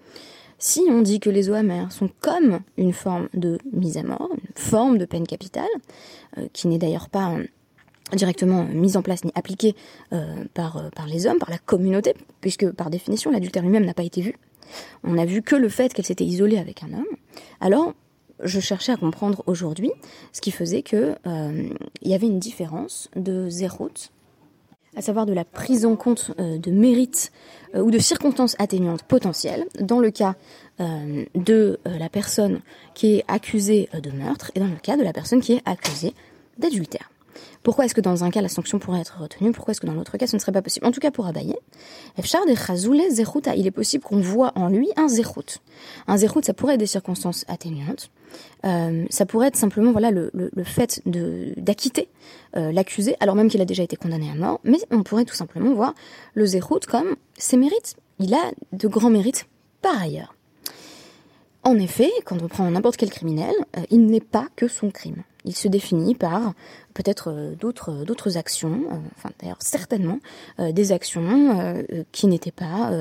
Si 0.58 0.84
on 0.90 1.02
dit 1.02 1.20
que 1.20 1.30
les 1.30 1.50
eaux 1.50 1.54
amères 1.54 1.92
sont 1.92 2.10
comme 2.22 2.62
une 2.78 2.94
forme 2.94 3.28
de 3.34 3.58
mise 3.74 3.98
à 3.98 4.04
mort, 4.04 4.30
une 4.32 4.56
forme 4.56 4.98
de 4.98 5.04
peine 5.04 5.28
capitale, 5.28 5.68
euh, 6.38 6.48
qui 6.54 6.70
n'est 6.70 6.78
d'ailleurs 6.78 7.10
pas 7.10 7.34
euh, 7.34 7.44
directement 8.16 8.64
mise 8.64 8.96
en 8.96 9.02
place 9.02 9.26
ni 9.26 9.34
appliquée 9.36 9.76
par, 10.54 10.90
par 10.96 11.08
les 11.08 11.28
hommes, 11.28 11.40
par 11.40 11.50
la 11.50 11.58
communauté, 11.58 12.16
puisque 12.40 12.72
par 12.72 12.90
définition 12.90 13.32
l'adultère 13.32 13.64
lui-même 13.64 13.86
n'a 13.86 13.94
pas 13.94 14.04
été 14.04 14.22
vu, 14.22 14.36
on 15.04 15.14
n'a 15.14 15.26
vu 15.26 15.42
que 15.42 15.58
le 15.58 15.68
fait 15.68 15.94
qu'elle 15.94 16.06
s'était 16.06 16.24
isolée 16.24 16.58
avec 16.58 16.84
un 16.84 16.94
homme, 16.94 17.18
alors 17.60 17.94
je 18.44 18.60
cherchais 18.60 18.92
à 18.92 18.98
comprendre 18.98 19.44
aujourd'hui 19.46 19.92
ce 20.34 20.42
qui 20.42 20.52
faisait 20.52 20.82
que 20.82 21.16
euh, 21.28 21.70
il 22.02 22.12
y 22.12 22.14
avait 22.14 22.28
une 22.28 22.40
différence 22.40 23.10
de 23.16 23.50
zéro, 23.50 23.90
à 24.96 25.02
savoir 25.02 25.26
de 25.26 25.34
la 25.34 25.46
prise 25.46 25.86
en 25.86 25.96
compte 25.96 26.32
euh, 26.40 26.58
de 26.58 26.72
mérites 26.72 27.32
euh, 27.76 27.82
ou 27.82 27.92
de 27.92 28.00
circonstances 28.00 28.56
atténuantes 28.60 29.04
potentielles 29.04 29.66
dans 29.80 30.00
le 30.00 30.12
cas 30.12 30.36
de 31.36 31.78
la 31.84 32.08
personne 32.08 32.62
qui 32.94 33.16
est 33.16 33.26
accusée 33.28 33.90
de 34.02 34.12
meurtre 34.12 34.50
et 34.56 34.62
dans 34.62 34.68
le 34.68 34.78
cas 34.78 34.96
de 34.96 35.04
la 35.04 35.12
personne 35.12 35.42
qui 35.42 35.52
est 35.52 35.62
accusée 35.66 36.14
d'adultère. 36.58 37.12
Pourquoi 37.64 37.84
est-ce 37.84 37.94
que 37.94 38.00
dans 38.00 38.24
un 38.24 38.30
cas 38.30 38.42
la 38.42 38.48
sanction 38.48 38.80
pourrait 38.80 39.02
être 39.02 39.20
retenue? 39.20 39.52
Pourquoi 39.52 39.74
est-ce 39.74 39.82
que 39.82 39.88
dans 39.88 39.94
l'autre 39.94 40.18
cas 40.18 40.26
ce 40.26 40.38
ne 40.38 40.40
serait 40.40 40.54
pas 40.54 40.62
possible? 40.62 40.86
En 40.86 40.92
tout 40.92 41.02
cas 41.02 41.12
pour 41.12 41.28
Abaye, 41.28 41.56
il 42.18 43.68
est 43.68 43.72
possible 43.72 44.04
qu'on 44.06 44.22
voit 44.22 44.54
en 44.56 44.70
lui 44.70 44.90
un 44.96 45.10
zérout. 45.10 45.60
Un 46.08 46.16
zérout, 46.16 46.42
ça 46.42 46.54
pourrait 46.54 46.76
être 46.76 46.80
des 46.80 46.86
circonstances 46.86 47.44
atténuantes. 47.50 48.10
Euh, 48.66 49.06
ça 49.10 49.26
pourrait 49.26 49.48
être 49.48 49.56
simplement 49.56 49.92
voilà 49.92 50.12
le, 50.12 50.32
le, 50.34 50.64
fait 50.64 51.02
de 51.06 51.54
d'acquitter 51.58 52.10
euh, 52.58 52.72
l'accusé 52.72 53.16
alors 53.22 53.36
même 53.36 53.50
qu'il 53.50 53.62
a 53.62 53.66
déjà 53.66 53.84
été 53.84 53.96
condamné 53.96 54.30
à 54.30 54.36
mort. 54.36 54.60
Mais 54.64 54.80
on 54.92 55.04
pourrait 55.04 55.26
tout 55.26 55.36
simplement 55.36 55.74
voir 55.74 55.94
le 56.34 56.46
zérout 56.46 56.86
comme 56.88 57.16
ses 57.38 57.58
mérites 57.58 57.96
il 58.20 58.34
a 58.34 58.52
de 58.74 58.88
grands 58.88 59.10
mérites 59.10 59.48
par 59.82 60.02
ailleurs. 60.02 60.36
En 61.64 61.78
effet, 61.78 62.12
quand 62.26 62.42
on 62.42 62.48
prend 62.48 62.70
n'importe 62.70 62.98
quel 62.98 63.10
criminel, 63.10 63.54
euh, 63.78 63.82
il 63.90 64.06
n'est 64.08 64.20
pas 64.22 64.48
que 64.56 64.68
son 64.68 64.92
crime. 64.92 65.24
Il 65.46 65.56
se 65.56 65.70
définit 65.70 66.16
par 66.16 66.54
peut-être 66.94 67.56
d'autres 67.58 68.04
d'autres 68.04 68.36
actions, 68.36 69.02
enfin 69.16 69.30
d'ailleurs 69.40 69.62
certainement 69.62 70.20
des 70.58 70.92
actions 70.92 71.82
qui 72.12 72.28
n'étaient 72.28 72.52
pas 72.52 72.92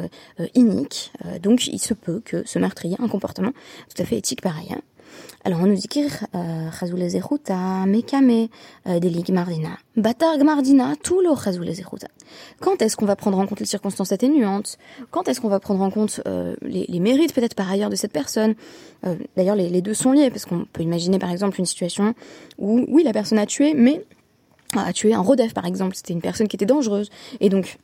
iniques. 0.54 1.12
donc 1.42 1.66
il 1.66 1.80
se 1.80 1.94
peut 1.94 2.22
que 2.24 2.46
ce 2.46 2.60
meurtrier 2.60 2.94
ait 2.94 3.02
un 3.02 3.08
comportement 3.08 3.50
tout 3.92 4.00
à 4.00 4.04
fait 4.04 4.16
éthique 4.16 4.40
par 4.40 4.56
ailleurs. 4.56 4.82
Alors 5.44 5.60
on 5.60 5.66
nous 5.66 5.74
dit 5.74 5.88
Khazul 5.88 7.08
Zeruta, 7.08 7.86
Mekame, 7.86 8.48
Delig 8.86 9.30
Mardina, 9.30 9.78
Batar 9.96 10.36
Gmardina, 10.38 10.94
tout 11.02 11.20
le 11.20 11.34
Khazul 11.34 11.72
Zeruta. 11.72 12.08
Quand 12.60 12.82
est-ce 12.82 12.96
qu'on 12.96 13.06
va 13.06 13.16
prendre 13.16 13.38
en 13.38 13.46
compte 13.46 13.60
les 13.60 13.66
circonstances 13.66 14.12
atténuantes? 14.12 14.78
Quand 15.10 15.28
est-ce 15.28 15.40
qu'on 15.40 15.48
va 15.48 15.60
prendre 15.60 15.82
en 15.82 15.90
compte 15.90 16.20
euh, 16.26 16.54
les, 16.62 16.86
les, 16.88 17.00
mérites 17.00 17.34
peut-être 17.34 17.54
par 17.54 17.70
ailleurs 17.70 17.90
de 17.90 17.96
cette 17.96 18.12
personne? 18.12 18.54
Euh, 19.06 19.16
D'ailleurs 19.36 19.56
les, 19.56 19.68
les, 19.70 19.80
deux 19.80 19.94
sont 19.94 20.12
liés 20.12 20.30
parce 20.30 20.44
qu'on 20.44 20.66
peut 20.72 20.82
imaginer 20.82 21.18
par 21.18 21.30
exemple 21.30 21.58
une 21.58 21.66
situation 21.66 22.14
où 22.58 22.84
oui 22.88 23.02
la 23.04 23.12
personne 23.12 23.38
a 23.38 23.46
tué 23.46 23.74
mais 23.74 24.04
a 24.76 24.92
tué 24.92 25.14
un 25.14 25.20
rodef 25.20 25.54
par 25.54 25.64
exemple, 25.64 25.96
c'était 25.96 26.12
une 26.12 26.20
personne 26.20 26.48
qui 26.48 26.56
était 26.56 26.66
dangereuse. 26.66 27.10
Et 27.40 27.48
donc 27.48 27.78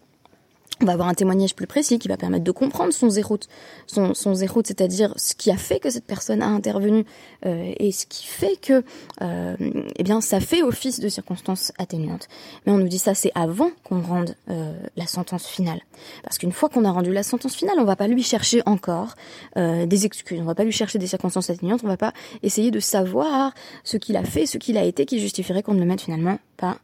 on 0.80 0.86
va 0.86 0.92
avoir 0.92 1.08
un 1.08 1.14
témoignage 1.14 1.54
plus 1.54 1.68
précis 1.68 1.98
qui 1.98 2.08
va 2.08 2.16
permettre 2.16 2.44
de 2.44 2.50
comprendre 2.50 2.92
son 2.92 3.08
zéro, 3.08 3.38
son, 3.86 4.12
son 4.12 4.34
zéro, 4.34 4.60
c'est-à-dire 4.64 5.12
ce 5.16 5.34
qui 5.34 5.50
a 5.52 5.56
fait 5.56 5.78
que 5.78 5.88
cette 5.88 6.04
personne 6.04 6.42
a 6.42 6.48
intervenu 6.48 7.04
euh, 7.46 7.72
et 7.78 7.92
ce 7.92 8.06
qui 8.06 8.26
fait 8.26 8.56
que, 8.60 8.82
euh, 9.22 9.56
eh 9.96 10.02
bien, 10.02 10.20
ça 10.20 10.40
fait 10.40 10.62
office 10.62 10.98
de 10.98 11.08
circonstances 11.08 11.72
atténuantes. 11.78 12.26
Mais 12.66 12.72
on 12.72 12.78
nous 12.78 12.88
dit 12.88 12.98
ça, 12.98 13.14
c'est 13.14 13.30
avant 13.36 13.70
qu'on 13.84 14.00
rende 14.00 14.34
euh, 14.50 14.72
la 14.96 15.06
sentence 15.06 15.46
finale, 15.46 15.80
parce 16.24 16.38
qu'une 16.38 16.52
fois 16.52 16.68
qu'on 16.68 16.84
a 16.84 16.90
rendu 16.90 17.12
la 17.12 17.22
sentence 17.22 17.54
finale, 17.54 17.76
on 17.78 17.84
va 17.84 17.96
pas 17.96 18.08
lui 18.08 18.24
chercher 18.24 18.60
encore 18.66 19.14
euh, 19.56 19.86
des 19.86 20.06
excuses, 20.06 20.40
on 20.40 20.44
va 20.44 20.56
pas 20.56 20.64
lui 20.64 20.72
chercher 20.72 20.98
des 20.98 21.06
circonstances 21.06 21.50
atténuantes, 21.50 21.82
on 21.84 21.88
va 21.88 21.96
pas 21.96 22.12
essayer 22.42 22.72
de 22.72 22.80
savoir 22.80 23.54
ce 23.84 23.96
qu'il 23.96 24.16
a 24.16 24.24
fait, 24.24 24.46
ce 24.46 24.58
qu'il 24.58 24.76
a 24.76 24.82
été, 24.82 25.06
qui 25.06 25.20
justifierait 25.20 25.62
qu'on 25.62 25.74
ne 25.74 25.80
le 25.80 25.86
mette 25.86 26.00
finalement 26.00 26.38
pas 26.56 26.78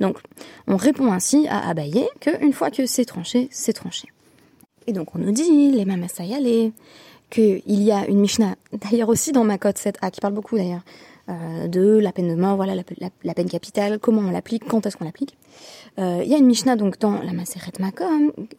donc, 0.00 0.18
on 0.66 0.76
répond 0.76 1.12
ainsi 1.12 1.46
à 1.48 1.68
Abaye 1.68 2.08
qu'une 2.20 2.52
fois 2.52 2.70
que 2.70 2.86
c'est 2.86 3.04
tranché, 3.04 3.48
c'est 3.50 3.72
tranché. 3.72 4.08
Et 4.86 4.92
donc, 4.92 5.14
on 5.14 5.18
nous 5.18 5.32
dit, 5.32 5.70
les 5.70 5.84
Mamasayale, 5.84 6.72
qu'il 7.30 7.62
y 7.66 7.92
a 7.92 8.06
une 8.06 8.20
Mishnah, 8.20 8.56
d'ailleurs 8.72 9.08
aussi 9.08 9.32
dans 9.32 9.44
Makot 9.44 9.70
7a, 9.70 10.10
qui 10.10 10.20
parle 10.20 10.34
beaucoup 10.34 10.56
d'ailleurs, 10.56 10.82
euh, 11.28 11.68
de 11.68 11.98
la 11.98 12.12
peine 12.12 12.28
de 12.28 12.34
mort, 12.34 12.56
voilà, 12.56 12.74
la, 12.74 13.34
peine 13.34 13.48
capitale, 13.48 13.98
comment 13.98 14.22
on 14.22 14.30
l'applique, 14.30 14.64
quand 14.66 14.84
est-ce 14.86 14.96
qu'on 14.96 15.04
l'applique. 15.04 15.36
Euh, 15.98 16.20
il 16.24 16.30
y 16.30 16.34
a 16.34 16.38
une 16.38 16.46
Mishnah, 16.46 16.76
donc, 16.76 16.98
dans 16.98 17.22
la 17.22 17.32
Maseret 17.32 17.72
Makot, 17.78 18.04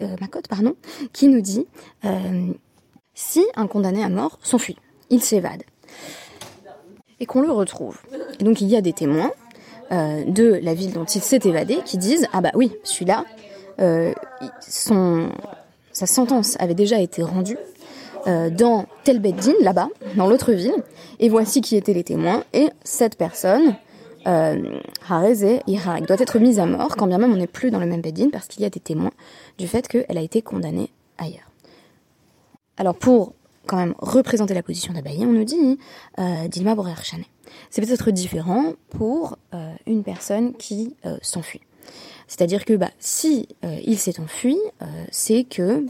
euh, 0.01 0.15
pardon, 0.49 0.75
qui 1.11 1.27
nous 1.27 1.41
dit, 1.41 1.67
si 3.13 3.45
un 3.55 3.67
condamné 3.67 4.03
à 4.03 4.09
mort 4.09 4.39
s'enfuit, 4.41 4.77
il 5.09 5.21
s'évade, 5.21 5.63
et 7.19 7.25
qu'on 7.25 7.41
le 7.41 7.51
retrouve. 7.51 7.99
Et 8.39 8.43
donc, 8.43 8.61
il 8.61 8.67
y 8.67 8.75
a 8.75 8.81
des 8.81 8.93
témoins, 8.93 9.31
euh, 9.93 10.25
de 10.25 10.59
la 10.61 10.73
ville 10.73 10.91
dont 10.91 11.05
il 11.05 11.21
s'est 11.21 11.39
évadé 11.45 11.77
qui 11.85 11.97
disent 11.97 12.27
ah 12.33 12.41
bah 12.41 12.51
oui 12.55 12.71
celui-là 12.83 13.25
euh, 13.79 14.13
sa 15.91 16.05
sentence 16.05 16.57
avait 16.59 16.73
déjà 16.73 16.99
été 16.99 17.23
rendue 17.23 17.57
euh, 18.27 18.49
dans 18.49 18.85
tel 19.03 19.19
beddin 19.19 19.53
là-bas 19.61 19.89
dans 20.15 20.27
l'autre 20.27 20.51
ville 20.53 20.83
et 21.19 21.29
voici 21.29 21.61
qui 21.61 21.75
étaient 21.75 21.93
les 21.93 22.03
témoins 22.03 22.43
et 22.53 22.69
cette 22.83 23.17
personne 23.17 23.75
euh, 24.25 24.79
Irak 25.67 26.07
doit 26.07 26.19
être 26.19 26.39
mise 26.39 26.59
à 26.59 26.65
mort 26.65 26.95
quand 26.95 27.07
bien 27.07 27.17
même 27.17 27.33
on 27.33 27.37
n'est 27.37 27.47
plus 27.47 27.71
dans 27.71 27.79
le 27.79 27.85
même 27.85 28.01
beddin 28.01 28.29
parce 28.31 28.47
qu'il 28.47 28.63
y 28.63 28.65
a 28.65 28.69
des 28.69 28.79
témoins 28.79 29.11
du 29.57 29.67
fait 29.67 29.87
qu'elle 29.87 30.17
a 30.17 30.21
été 30.21 30.41
condamnée 30.41 30.89
ailleurs. 31.17 31.51
Alors 32.77 32.95
pour 32.95 33.33
quand 33.65 33.77
même 33.77 33.95
représenter 33.99 34.53
la 34.53 34.63
position 34.63 34.93
d'Abaye, 34.93 35.25
on 35.25 35.31
nous 35.31 35.43
dit 35.43 35.79
euh, 36.19 36.47
Dilma 36.47 36.75
Borer 36.75 36.93
c'est 37.69 37.81
peut-être 37.81 38.11
différent 38.11 38.73
pour 38.89 39.37
euh, 39.53 39.73
une 39.85 40.03
personne 40.03 40.53
qui 40.53 40.95
euh, 41.05 41.17
s'enfuit. 41.21 41.61
C'est-à-dire 42.27 42.65
que 42.65 42.73
bah, 42.73 42.89
si 42.99 43.47
il 43.85 43.99
s'est 43.99 44.19
enfui, 44.19 44.57
c'est 45.11 45.43
que 45.43 45.85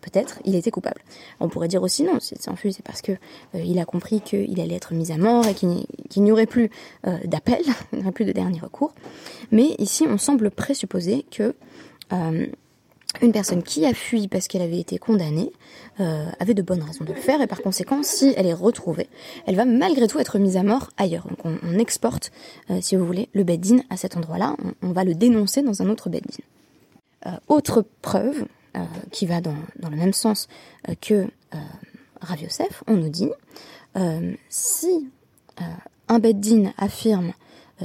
peut-être 0.00 0.38
il 0.44 0.54
était 0.54 0.70
coupable. 0.70 1.02
On 1.40 1.48
pourrait 1.48 1.68
dire 1.68 1.82
aussi 1.82 2.04
non, 2.04 2.20
s'il 2.20 2.38
s'est 2.38 2.50
enfui, 2.50 2.72
c'est 2.72 2.84
parce 2.84 3.02
que 3.02 3.12
il 3.54 3.78
a 3.80 3.84
compris 3.84 4.20
qu'il 4.20 4.60
allait 4.60 4.76
être 4.76 4.94
mis 4.94 5.10
à 5.10 5.18
mort 5.18 5.46
et 5.46 5.52
qu'il 5.52 6.22
n'y 6.22 6.32
aurait 6.32 6.46
plus 6.46 6.70
d'appel, 7.24 7.60
il 7.92 7.98
n'y 7.98 8.04
aurait 8.04 8.12
plus 8.12 8.24
de 8.24 8.32
dernier 8.32 8.60
recours. 8.60 8.94
Mais 9.50 9.74
ici, 9.78 10.06
on 10.08 10.16
semble 10.16 10.50
présupposer 10.50 11.26
que 11.30 11.54
une 13.22 13.32
personne 13.32 13.62
qui 13.62 13.86
a 13.86 13.94
fui 13.94 14.28
parce 14.28 14.48
qu'elle 14.48 14.62
avait 14.62 14.80
été 14.80 14.98
condamnée 14.98 15.52
euh, 16.00 16.26
avait 16.40 16.54
de 16.54 16.62
bonnes 16.62 16.82
raisons 16.82 17.04
de 17.04 17.12
le 17.12 17.20
faire 17.20 17.40
et 17.40 17.46
par 17.46 17.62
conséquent, 17.62 18.02
si 18.02 18.34
elle 18.36 18.46
est 18.46 18.54
retrouvée, 18.54 19.08
elle 19.46 19.54
va 19.54 19.64
malgré 19.64 20.08
tout 20.08 20.18
être 20.18 20.38
mise 20.38 20.56
à 20.56 20.62
mort 20.62 20.90
ailleurs. 20.96 21.26
Donc 21.28 21.38
on, 21.44 21.78
exporte, 21.78 22.32
euh, 22.70 22.80
si 22.80 22.96
vous 22.96 23.06
voulez, 23.06 23.28
le 23.32 23.44
beddin 23.44 23.78
à 23.90 23.96
cet 23.96 24.16
endroit-là, 24.16 24.56
on, 24.82 24.92
va 24.92 25.04
le 25.04 25.14
dénoncer 25.14 25.62
dans 25.62 25.82
un 25.82 25.88
autre 25.88 26.08
beddin. 26.08 26.42
Euh, 27.26 27.30
autre 27.48 27.84
preuve 28.02 28.46
qui 29.12 29.24
va 29.24 29.40
dans, 29.40 29.54
le 29.88 29.96
même 29.96 30.12
sens 30.12 30.48
que 31.00 31.28
Rav 32.20 32.40
on 32.88 32.94
nous 32.94 33.08
dit 33.08 33.30
si 34.48 35.08
un 36.08 36.18
beddin 36.18 36.72
affirme 36.76 37.34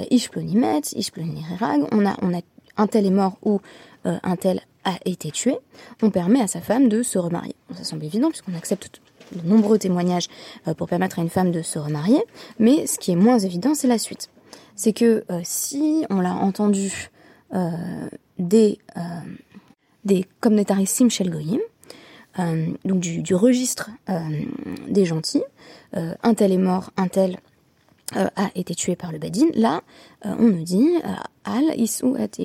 Ishplonimet, 0.09 0.81
Ishplonirag, 0.95 1.85
on 1.91 2.03
un 2.77 2.87
tel 2.87 3.05
est 3.05 3.11
mort 3.11 3.37
ou 3.43 3.61
un 4.03 4.35
tel 4.35 4.61
été 5.05 5.31
tué, 5.31 5.57
on 6.01 6.09
permet 6.09 6.41
à 6.41 6.47
sa 6.47 6.61
femme 6.61 6.89
de 6.89 7.03
se 7.03 7.17
remarier. 7.17 7.55
ça 7.75 7.83
semble 7.83 8.05
évident 8.05 8.29
puisqu'on 8.29 8.55
accepte 8.55 9.01
de 9.35 9.47
nombreux 9.47 9.77
témoignages 9.77 10.27
euh, 10.67 10.73
pour 10.73 10.87
permettre 10.87 11.19
à 11.19 11.21
une 11.21 11.29
femme 11.29 11.51
de 11.51 11.61
se 11.61 11.79
remarier, 11.79 12.21
mais 12.57 12.87
ce 12.87 12.99
qui 12.99 13.11
est 13.11 13.15
moins 13.15 13.39
évident, 13.39 13.73
c'est 13.75 13.87
la 13.87 13.97
suite. 13.97 14.29
C'est 14.75 14.93
que 14.93 15.23
euh, 15.29 15.41
si 15.43 16.05
on 16.09 16.21
l'a 16.21 16.33
entendu 16.33 17.09
euh, 17.53 17.71
des, 18.37 18.79
des 20.05 20.25
shel 21.09 21.29
goyim, 21.29 21.59
donc 22.85 22.99
du, 23.01 23.35
registre 23.35 23.89
des 24.87 25.03
gentils, 25.03 25.43
un 25.91 26.33
tel 26.33 26.53
est 26.53 26.57
mort, 26.57 26.91
un 26.95 27.09
tel 27.09 27.37
a 28.13 28.49
été 28.55 28.75
tué 28.75 28.95
par 28.95 29.11
le 29.11 29.17
badin, 29.17 29.47
là, 29.55 29.81
on 30.23 30.47
nous 30.47 30.63
dit 30.63 30.87
al 31.43 31.77
isu 31.77 32.15
at 32.17 32.39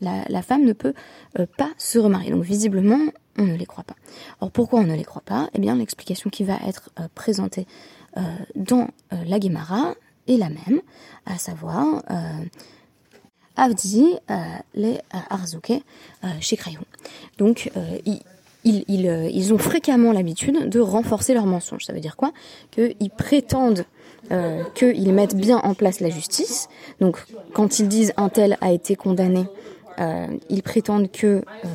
la, 0.00 0.42
femme 0.42 0.64
ne 0.64 0.72
peut 0.72 0.94
euh, 1.38 1.46
pas 1.56 1.70
se 1.78 1.98
remarier. 1.98 2.30
Donc 2.30 2.42
visiblement, 2.42 3.00
on 3.38 3.44
ne 3.44 3.54
les 3.54 3.66
croit 3.66 3.84
pas. 3.84 3.96
Alors 4.40 4.50
pourquoi 4.50 4.80
on 4.80 4.84
ne 4.84 4.94
les 4.94 5.04
croit 5.04 5.22
pas? 5.24 5.48
Eh 5.54 5.58
bien, 5.58 5.76
l'explication 5.76 6.30
qui 6.30 6.44
va 6.44 6.58
être 6.66 6.90
euh, 7.00 7.08
présentée 7.14 7.66
euh, 8.16 8.20
dans 8.54 8.88
la 9.10 9.40
Gemara 9.40 9.94
est 10.28 10.36
la 10.36 10.48
même, 10.48 10.80
à 11.26 11.38
savoir 11.38 12.02
Avdi 13.56 14.14
les 14.74 14.98
Arzuke 15.30 15.82
chez 16.40 16.56
Krayou. 16.56 16.80
Donc, 17.38 17.70
ils, 18.06 18.22
ils, 18.64 19.52
ont 19.52 19.58
fréquemment 19.58 20.12
l'habitude 20.12 20.68
de 20.68 20.78
renforcer 20.78 21.34
leurs 21.34 21.46
mensonges. 21.46 21.84
Ça 21.84 21.92
veut 21.92 22.00
dire 22.00 22.16
quoi? 22.16 22.32
Qu'ils 22.70 23.10
prétendent 23.10 23.84
qu'ils 24.74 25.12
mettent 25.12 25.36
bien 25.36 25.58
en 25.58 25.74
place 25.74 26.00
la 26.00 26.10
justice. 26.10 26.68
Donc, 27.00 27.24
quand 27.52 27.80
ils 27.80 27.88
disent 27.88 28.12
un 28.16 28.28
tel 28.28 28.56
a 28.60 28.72
été 28.72 28.94
condamné, 28.94 29.46
euh, 29.98 30.26
ils 30.48 30.62
prétendent 30.62 31.10
que 31.10 31.26
euh, 31.26 31.68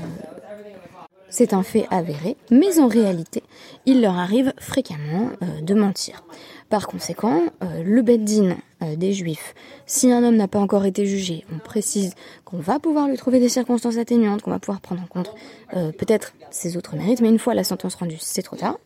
c'est 1.30 1.54
un 1.54 1.64
fait 1.64 1.86
avéré, 1.92 2.38
mais 2.52 2.80
en 2.80 2.88
réalité, 2.88 3.44
il 3.86 4.02
leur 4.02 4.18
arrive 4.18 4.54
fréquemment 4.60 5.30
euh, 5.42 5.62
de 5.62 5.74
mentir. 5.74 6.24
Par 6.70 6.88
conséquent, 6.88 7.44
le 7.62 8.02
beddin 8.02 8.58
des 8.98 9.14
juifs, 9.14 9.56
si 9.86 10.12
un 10.12 10.22
homme 10.22 10.36
n'a 10.36 10.50
pas 10.50 10.60
encore 10.60 10.84
été 10.84 11.06
jugé, 11.06 11.46
on 11.56 11.60
précise 11.60 12.14
qu'on 12.44 12.58
va 12.58 12.78
pouvoir 12.78 13.08
lui 13.08 13.16
trouver 13.16 13.40
des 13.40 13.48
circonstances 13.48 13.96
atténuantes, 13.96 14.42
qu'on 14.42 14.52
va 14.52 14.60
pouvoir 14.60 14.82
prendre 14.82 15.02
en 15.02 15.06
compte 15.06 15.34
peut-être 15.72 16.34
ses 16.52 16.76
autres 16.76 16.98
mérites, 16.98 17.22
mais 17.22 17.30
une 17.30 17.40
fois 17.40 17.54
la 17.54 17.64
sentence 17.64 17.96
rendue, 17.96 18.18
c'est 18.20 18.42
trop 18.42 18.58
tard. 18.58 18.78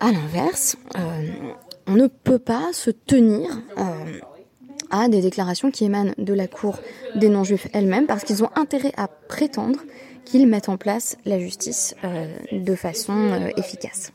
À 0.00 0.10
l'inverse, 0.10 0.76
on 1.86 1.92
ne 1.92 2.08
peut 2.08 2.40
pas 2.40 2.72
se 2.72 2.90
tenir 2.90 3.48
à 4.92 5.08
des 5.08 5.20
déclarations 5.20 5.72
qui 5.72 5.84
émanent 5.84 6.12
de 6.18 6.32
la 6.32 6.46
Cour 6.46 6.78
des 7.16 7.28
non-juifs 7.28 7.66
elle-même, 7.72 8.06
parce 8.06 8.22
qu'ils 8.22 8.44
ont 8.44 8.50
intérêt 8.54 8.92
à 8.96 9.08
prétendre 9.08 9.80
qu'ils 10.24 10.46
mettent 10.46 10.68
en 10.68 10.76
place 10.76 11.16
la 11.24 11.38
justice 11.38 11.96
euh, 12.04 12.26
de 12.52 12.74
façon 12.74 13.12
euh, 13.12 13.48
efficace. 13.56 14.12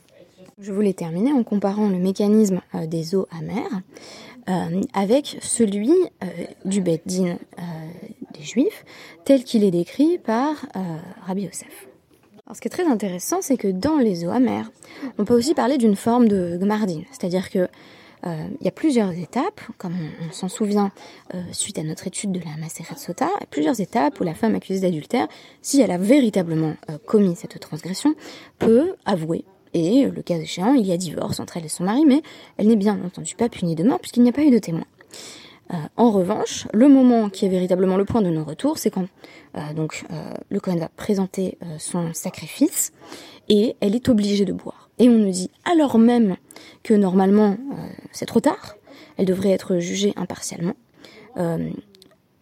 Je 0.59 0.71
voulais 0.71 0.93
terminer 0.93 1.33
en 1.33 1.43
comparant 1.43 1.89
le 1.89 1.97
mécanisme 1.97 2.61
euh, 2.73 2.87
des 2.87 3.15
eaux 3.15 3.27
amères 3.37 3.81
avec 4.93 5.39
celui 5.41 5.91
du 6.63 6.79
Beddin 6.79 7.37
des 8.33 8.43
Juifs, 8.43 8.85
tel 9.25 9.43
qu'il 9.43 9.65
est 9.65 9.71
décrit 9.71 10.19
par 10.19 10.65
Rabbi 11.25 11.41
Yosef. 11.41 11.89
Alors, 12.45 12.55
ce 12.55 12.61
qui 12.61 12.69
est 12.69 12.71
très 12.71 12.85
intéressant, 12.85 13.41
c'est 13.41 13.57
que 13.57 13.67
dans 13.67 13.97
les 13.97 14.23
eaux 14.23 14.29
amères, 14.29 14.71
on 15.17 15.25
peut 15.25 15.33
aussi 15.33 15.53
parler 15.53 15.77
d'une 15.77 15.97
forme 15.97 16.29
de 16.29 16.57
gmardine, 16.57 17.03
c'est-à-dire 17.11 17.49
que 17.49 17.67
il 18.25 18.65
y 18.65 18.67
a 18.67 18.71
plusieurs 18.71 19.11
étapes, 19.11 19.61
comme 19.77 19.95
on, 20.27 20.33
s'en 20.33 20.49
souvient 20.49 20.91
suite 21.51 21.77
à 21.77 21.83
notre 21.83 22.07
étude 22.07 22.31
de 22.31 22.39
la 22.39 22.57
Maseret 22.57 22.97
Sota, 22.97 23.29
plusieurs 23.51 23.79
étapes 23.79 24.19
où 24.19 24.23
la 24.23 24.33
femme 24.33 24.55
accusée 24.55 24.81
d'adultère, 24.81 25.27
si 25.61 25.81
elle 25.81 25.91
a 25.91 25.97
véritablement 25.97 26.75
commis 27.05 27.35
cette 27.35 27.59
transgression, 27.59 28.15
peut 28.59 28.95
avouer 29.05 29.45
et, 29.73 30.05
le 30.05 30.21
cas 30.21 30.37
échéant, 30.37 30.73
il 30.73 30.85
y 30.85 30.91
a 30.91 30.97
divorce 30.97 31.39
entre 31.39 31.57
elle 31.57 31.65
et 31.65 31.69
son 31.69 31.83
mari, 31.83 32.05
mais 32.05 32.21
elle 32.57 32.67
n'est 32.67 32.75
bien 32.75 32.99
entendu 33.03 33.35
pas 33.35 33.49
punie 33.49 33.75
de 33.75 33.83
mort 33.83 33.99
puisqu'il 33.99 34.23
n'y 34.23 34.29
a 34.29 34.33
pas 34.33 34.43
eu 34.43 34.51
de 34.51 34.59
témoin. 34.59 34.85
Euh, 35.73 35.75
en 35.97 36.11
revanche, 36.11 36.67
le 36.73 36.87
moment 36.87 37.29
qui 37.29 37.45
est 37.45 37.49
véritablement 37.49 37.97
le 37.97 38.05
point 38.05 38.21
de 38.21 38.29
non-retour, 38.29 38.77
c'est 38.77 38.89
quand 38.89 39.07
euh, 39.55 39.73
donc 39.73 40.05
euh, 40.11 40.33
le 40.49 40.59
Cohen 40.59 40.77
va 40.77 40.89
présenter 40.89 41.57
son 41.77 42.13
sacrifice 42.13 42.91
et 43.49 43.75
elle 43.81 43.95
est 43.95 44.09
obligée 44.09 44.45
de 44.45 44.53
boire. 44.53 44.86
Et 44.99 45.09
on 45.09 45.13
nous 45.13 45.31
dit 45.31 45.49
alors 45.65 45.99
même 45.99 46.37
que 46.83 46.93
normalement 46.93 47.57
c'est 48.11 48.25
trop 48.25 48.39
tard, 48.39 48.75
elle 49.17 49.25
devrait 49.25 49.51
être 49.51 49.79
jugée 49.79 50.13
impartialement 50.15 50.75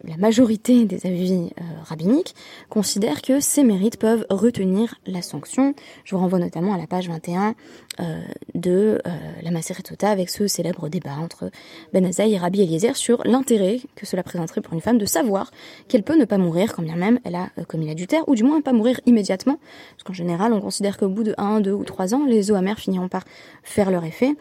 la 0.06 0.16
majorité 0.16 0.84
des 0.84 1.06
avis 1.06 1.50
euh, 1.60 1.62
rabbiniques 1.84 2.34
considèrent 2.68 3.22
que 3.22 3.40
ces 3.40 3.64
mérites 3.64 3.98
peuvent 3.98 4.26
retenir 4.30 4.94
la 5.06 5.22
sanction. 5.22 5.74
Je 6.04 6.14
vous 6.14 6.20
renvoie 6.20 6.38
notamment 6.38 6.74
à 6.74 6.78
la 6.78 6.86
page 6.86 7.08
21 7.08 7.54
euh, 7.98 8.20
de 8.54 9.00
euh, 9.06 9.10
la 9.42 9.50
Maseret 9.50 9.82
Tota 9.82 10.10
avec 10.10 10.30
ce 10.30 10.46
célèbre 10.46 10.88
débat 10.88 11.16
entre 11.18 11.50
Ben 11.92 12.04
Azaï 12.04 12.34
et 12.34 12.38
Rabbi 12.38 12.62
Eliezer 12.62 12.96
sur 12.96 13.22
l'intérêt 13.24 13.80
que 13.94 14.06
cela 14.06 14.22
présenterait 14.22 14.60
pour 14.60 14.74
une 14.74 14.80
femme 14.80 14.98
de 14.98 15.06
savoir 15.06 15.50
qu'elle 15.88 16.02
peut 16.02 16.18
ne 16.18 16.24
pas 16.24 16.38
mourir 16.38 16.74
quand 16.74 16.82
bien 16.82 16.96
même 16.96 17.18
elle 17.24 17.34
a 17.34 17.48
commis 17.66 17.86
l'adultère, 17.86 18.28
ou 18.28 18.34
du 18.34 18.44
moins 18.44 18.60
pas 18.60 18.72
mourir 18.72 19.00
immédiatement, 19.06 19.58
parce 19.92 20.04
qu'en 20.04 20.12
général 20.12 20.52
on 20.52 20.60
considère 20.60 20.96
qu'au 20.96 21.08
bout 21.08 21.24
de 21.24 21.34
1, 21.38 21.60
2 21.60 21.72
ou 21.72 21.84
3 21.84 22.14
ans, 22.14 22.24
les 22.26 22.50
eaux 22.50 22.54
amères 22.54 22.78
finiront 22.78 23.08
par 23.08 23.24
faire 23.62 23.90
leur 23.90 24.04
effet, 24.04 24.34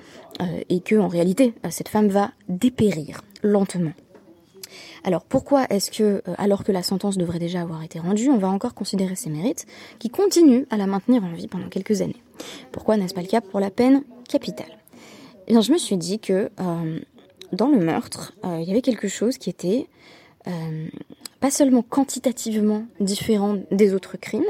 et 0.69 0.81
que 0.81 0.95
en 0.95 1.07
réalité 1.07 1.53
cette 1.69 1.89
femme 1.89 2.09
va 2.09 2.31
dépérir 2.49 3.21
lentement. 3.41 3.93
Alors 5.05 5.23
pourquoi 5.23 5.67
est-ce 5.69 5.91
que, 5.91 6.03
euh, 6.27 6.33
alors 6.39 6.63
que 6.63 6.71
la 6.71 6.81
sentence 6.81 7.15
devrait 7.15 7.37
déjà 7.37 7.61
avoir 7.61 7.83
été 7.83 7.99
rendue, 7.99 8.27
on 8.29 8.39
va 8.39 8.49
encore 8.49 8.73
considérer 8.73 9.15
ses 9.15 9.29
mérites, 9.29 9.67
qui 9.99 10.09
continuent 10.09 10.63
à 10.71 10.77
la 10.77 10.87
maintenir 10.87 11.23
en 11.23 11.31
vie 11.31 11.47
pendant 11.47 11.69
quelques 11.69 12.01
années? 12.01 12.23
Pourquoi 12.71 12.97
n'est-ce 12.97 13.13
pas 13.13 13.21
le 13.21 13.27
cas 13.27 13.39
pour 13.39 13.59
la 13.59 13.69
peine 13.69 14.03
capitale? 14.27 14.79
Eh 15.47 15.51
bien, 15.51 15.61
je 15.61 15.71
me 15.71 15.77
suis 15.77 15.95
dit 15.95 16.17
que 16.17 16.49
euh, 16.59 16.99
dans 17.51 17.67
le 17.67 17.77
meurtre, 17.77 18.33
euh, 18.45 18.57
il 18.59 18.67
y 18.67 18.71
avait 18.71 18.81
quelque 18.81 19.07
chose 19.07 19.37
qui 19.37 19.49
était 19.49 19.87
pas 21.39 21.49
seulement 21.49 21.81
quantitativement 21.81 22.85
différent 22.99 23.57
des 23.71 23.95
autres 23.95 24.15
crimes, 24.15 24.43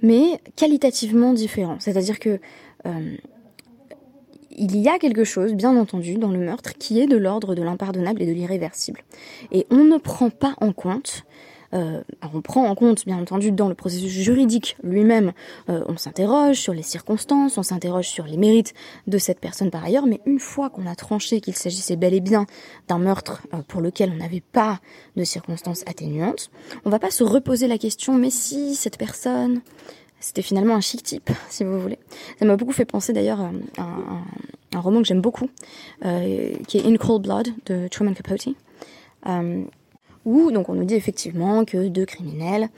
mais 0.00 0.40
qualitativement 0.56 1.34
différent. 1.34 1.76
C'est-à-dire 1.78 2.18
que 2.18 2.40
il 4.50 4.76
y 4.76 4.88
a 4.88 4.98
quelque 4.98 5.24
chose, 5.24 5.54
bien 5.54 5.76
entendu, 5.76 6.16
dans 6.16 6.30
le 6.30 6.38
meurtre 6.38 6.74
qui 6.78 7.00
est 7.00 7.06
de 7.06 7.16
l'ordre 7.16 7.54
de 7.54 7.62
l'impardonnable 7.62 8.22
et 8.22 8.26
de 8.26 8.32
l'irréversible. 8.32 9.00
Et 9.52 9.66
on 9.70 9.84
ne 9.84 9.98
prend 9.98 10.30
pas 10.30 10.54
en 10.60 10.72
compte 10.72 11.24
euh, 11.72 12.02
on 12.34 12.40
prend 12.40 12.66
en 12.66 12.74
compte, 12.74 13.06
bien 13.06 13.18
entendu, 13.18 13.52
dans 13.52 13.68
le 13.68 13.74
processus 13.74 14.10
juridique 14.10 14.76
lui-même, 14.82 15.32
euh, 15.68 15.84
on 15.86 15.96
s'interroge 15.96 16.56
sur 16.56 16.74
les 16.74 16.82
circonstances, 16.82 17.58
on 17.58 17.62
s'interroge 17.62 18.08
sur 18.08 18.26
les 18.26 18.36
mérites 18.36 18.74
de 19.06 19.18
cette 19.18 19.40
personne 19.40 19.70
par 19.70 19.84
ailleurs, 19.84 20.06
mais 20.06 20.20
une 20.26 20.40
fois 20.40 20.70
qu'on 20.70 20.86
a 20.86 20.94
tranché 20.94 21.40
qu'il 21.40 21.54
s'agissait 21.54 21.96
bel 21.96 22.14
et 22.14 22.20
bien 22.20 22.46
d'un 22.88 22.98
meurtre 22.98 23.42
euh, 23.54 23.58
pour 23.68 23.80
lequel 23.80 24.10
on 24.12 24.16
n'avait 24.16 24.42
pas 24.52 24.80
de 25.16 25.24
circonstances 25.24 25.82
atténuantes, 25.86 26.50
on 26.84 26.90
va 26.90 26.98
pas 26.98 27.10
se 27.10 27.22
reposer 27.22 27.68
la 27.68 27.78
question, 27.78 28.14
mais 28.14 28.30
si 28.30 28.74
cette 28.74 28.98
personne 28.98 29.60
c'était 30.20 30.42
finalement 30.42 30.74
un 30.74 30.80
chic 30.80 31.02
type, 31.02 31.30
si 31.48 31.64
vous 31.64 31.80
voulez. 31.80 31.98
Ça 32.38 32.44
m'a 32.44 32.56
beaucoup 32.56 32.72
fait 32.72 32.84
penser 32.84 33.12
d'ailleurs 33.12 33.40
à 33.40 33.82
un, 33.82 34.80
roman 34.80 35.00
que 35.00 35.08
j'aime 35.08 35.22
beaucoup, 35.22 35.48
euh, 36.04 36.52
qui 36.68 36.78
est 36.78 36.86
In 36.86 36.96
Cold 36.96 37.22
Blood 37.22 37.48
de 37.66 37.88
Truman 37.88 38.12
Capote, 38.12 38.48
euh, 39.26 39.62
où 40.24 40.52
donc 40.52 40.68
on 40.68 40.74
nous 40.74 40.84
dit 40.84 40.94
effectivement 40.94 41.64
que 41.64 41.88
deux 41.88 42.04
criminels, 42.04 42.68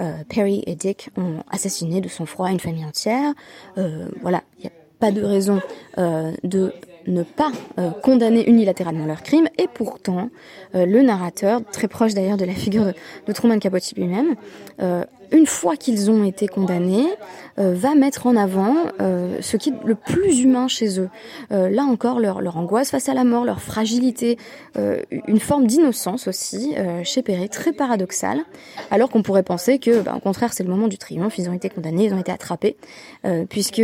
euh, 0.00 0.12
Perry 0.28 0.62
et 0.66 0.76
Dick, 0.76 1.10
ont 1.16 1.42
assassiné 1.50 2.00
de 2.00 2.08
sang-froid 2.08 2.50
une 2.50 2.60
famille 2.60 2.84
entière. 2.84 3.32
voilà, 4.20 4.42
il 4.58 4.62
n'y 4.62 4.68
a 4.68 4.72
pas 5.00 5.10
de 5.10 5.22
raison 5.22 5.60
de 5.96 6.72
ne 7.06 7.22
pas 7.22 7.50
condamner 8.02 8.46
unilatéralement 8.46 9.06
leur 9.06 9.22
crime, 9.22 9.48
et 9.58 9.66
pourtant 9.72 10.28
le 10.74 11.00
narrateur, 11.00 11.62
très 11.72 11.88
proche 11.88 12.12
d'ailleurs 12.12 12.36
de 12.36 12.44
la 12.44 12.52
figure 12.52 12.84
de, 12.84 12.94
de 13.26 13.32
Truman 13.32 13.58
Capote 13.58 13.92
lui-même, 13.96 14.36
une 15.32 15.46
fois 15.46 15.76
qu'ils 15.76 16.10
ont 16.10 16.24
été 16.24 16.48
condamnés, 16.48 17.06
euh, 17.58 17.74
va 17.74 17.94
mettre 17.94 18.26
en 18.26 18.36
avant 18.36 18.74
euh, 19.00 19.38
ce 19.40 19.56
qui 19.56 19.70
est 19.70 19.74
le 19.84 19.94
plus 19.94 20.40
humain 20.40 20.68
chez 20.68 20.98
eux. 20.98 21.08
Euh, 21.52 21.68
là 21.68 21.82
encore, 21.82 22.20
leur, 22.20 22.56
angoisse 22.56 22.90
face 22.90 23.08
à 23.08 23.14
la 23.14 23.24
mort, 23.24 23.44
leur 23.44 23.60
fragilité, 23.60 24.38
une 25.26 25.40
forme 25.40 25.66
d'innocence 25.66 26.26
aussi 26.26 26.74
chez 27.04 27.22
Perret, 27.22 27.48
très 27.48 27.72
paradoxale, 27.72 28.40
alors 28.90 29.08
qu'on 29.08 29.22
pourrait 29.22 29.42
penser 29.42 29.78
que, 29.78 30.00
bah, 30.00 30.14
au 30.16 30.20
contraire, 30.20 30.52
c'est 30.52 30.62
le 30.62 30.70
moment 30.70 30.88
du 30.88 30.98
triomphe, 30.98 31.38
ils 31.38 31.48
ont 31.48 31.52
été 31.52 31.68
condamnés, 31.68 32.06
ils 32.06 32.14
ont 32.14 32.18
été 32.18 32.32
attrapés, 32.32 32.76
puisque 33.48 33.82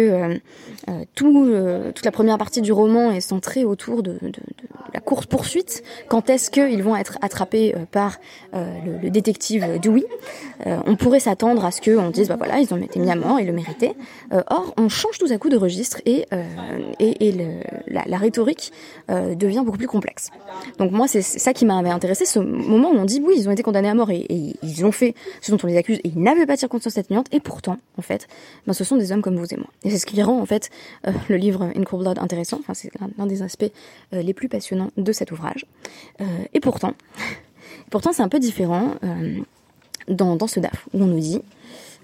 tout, 1.15 1.53
toute 1.95 2.05
la 2.05 2.11
première 2.11 2.39
partie 2.39 2.61
du 2.61 2.73
roman 2.73 3.11
est 3.13 3.21
centrée 3.21 3.65
autour 3.65 4.03
de, 4.03 4.19
la 4.93 5.01
course-poursuite. 5.01 5.83
Quand 6.09 6.29
est-ce 6.31 6.51
qu'ils 6.51 6.83
vont 6.83 6.97
être 6.97 7.19
attrapés 7.23 7.75
par 7.93 8.19
le, 8.53 8.99
le, 9.03 9.11
détective 9.11 9.79
Dewey? 9.81 10.07
On 10.65 10.97
pourrait 10.97 11.21
s'attendre 11.21 11.36
à 11.45 11.71
ce 11.71 11.81
qu'on 11.81 12.11
dise, 12.11 12.29
bah 12.29 12.37
voilà, 12.37 12.59
ils 12.59 12.73
ont 12.73 12.77
été 12.77 12.99
mis 12.99 13.11
à 13.11 13.15
mort, 13.15 13.41
ils 13.41 13.47
le 13.47 13.53
mérité. 13.53 13.93
Euh, 14.33 14.43
or, 14.49 14.75
on 14.77 14.89
change 14.89 15.19
tout 15.19 15.29
à 15.31 15.39
coup 15.39 15.49
de 15.49 15.57
registre 15.57 16.01
et, 16.07 16.27
euh, 16.33 16.45
et, 16.99 17.35
la, 17.87 18.17
rhétorique 18.17 18.73
euh, 19.11 19.35
devient 19.35 19.63
beaucoup 19.65 19.79
plus 19.79 19.87
complexe. 19.87 20.31
Donc 20.79 20.93
moi, 20.93 21.07
c'est 21.09 21.23
ça 21.23 21.53
qui 21.53 21.65
m'avait 21.67 21.91
intéressé, 21.91 22.25
ce 22.25 22.39
moment 22.39 22.91
où 22.91 22.97
on 22.97 23.05
dit 23.05 23.23
oui, 23.25 23.35
ils 23.37 23.49
ont 23.49 23.53
été 23.53 23.63
condamnés 23.63 23.89
à 23.89 23.95
mort 23.95 24.11
et, 24.11 24.27
ils 24.63 24.85
ont 24.85 24.93
fait 24.93 25.15
ce 25.41 25.51
dont 25.53 25.59
on 25.63 25.67
les 25.67 25.77
accuse 25.77 25.99
et 25.99 26.09
ils 26.09 26.21
n'avaient 26.21 26.47
pas 26.47 26.55
de 26.55 26.61
circonstances 26.61 26.99
atténuantes 26.99 27.27
et 27.33 27.41
pourtant, 27.41 27.79
en 27.99 28.03
fait, 28.03 28.27
ben, 28.67 28.73
ce 28.73 28.85
sont 28.85 28.97
des 28.97 29.13
hommes 29.13 29.23
comme 29.23 29.37
vous 29.37 29.53
et 29.53 29.57
moi. 29.57 29.69
Et 29.85 29.91
c'est 29.91 29.99
ce 29.99 30.07
qui 30.07 30.23
rend 30.23 30.41
en 30.41 30.47
fait 30.47 30.71
le 31.29 31.37
livre 31.37 31.71
In 31.77 31.83
Cold 31.85 32.03
Blood 32.03 32.19
intéressant. 32.19 32.59
Enfin, 32.61 32.75
c'est 32.75 32.91
l'un 33.19 33.27
des 33.27 33.43
aspects 33.43 33.71
les 34.13 34.35
plus 34.35 34.49
passionnants 34.49 34.91
de 34.97 35.13
cet 35.13 35.33
ouvrage. 35.33 35.67
et 36.53 36.61
pourtant, 36.61 36.95
pourtant, 37.91 38.13
c'est 38.13 38.23
un 38.23 38.29
peu 38.29 38.39
différent 38.39 38.95
dans, 40.09 40.37
dans 40.37 40.47
ce 40.47 40.61
DAF 40.61 40.87
où 40.93 41.03
on 41.03 41.07
nous 41.07 41.21
dit 41.21 41.43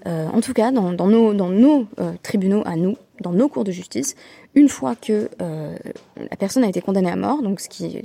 euh, 0.05 0.27
en 0.27 0.41
tout 0.41 0.53
cas, 0.53 0.71
dans, 0.71 0.91
nos, 1.07 1.33
dans 1.33 1.49
nos 1.49 1.87
euh, 1.99 2.11
tribunaux 2.23 2.61
à 2.65 2.75
nous, 2.75 2.97
dans 3.21 3.31
nos 3.31 3.47
cours 3.47 3.63
de 3.63 3.71
justice, 3.71 4.15
une 4.53 4.67
fois 4.67 4.95
que 4.95 5.29
euh, 5.41 5.75
la 6.17 6.35
personne 6.35 6.63
a 6.63 6.67
été 6.67 6.81
condamnée 6.81 7.09
à 7.09 7.15
mort, 7.15 7.41
donc 7.41 7.61
ce 7.61 7.69
qui 7.69 8.01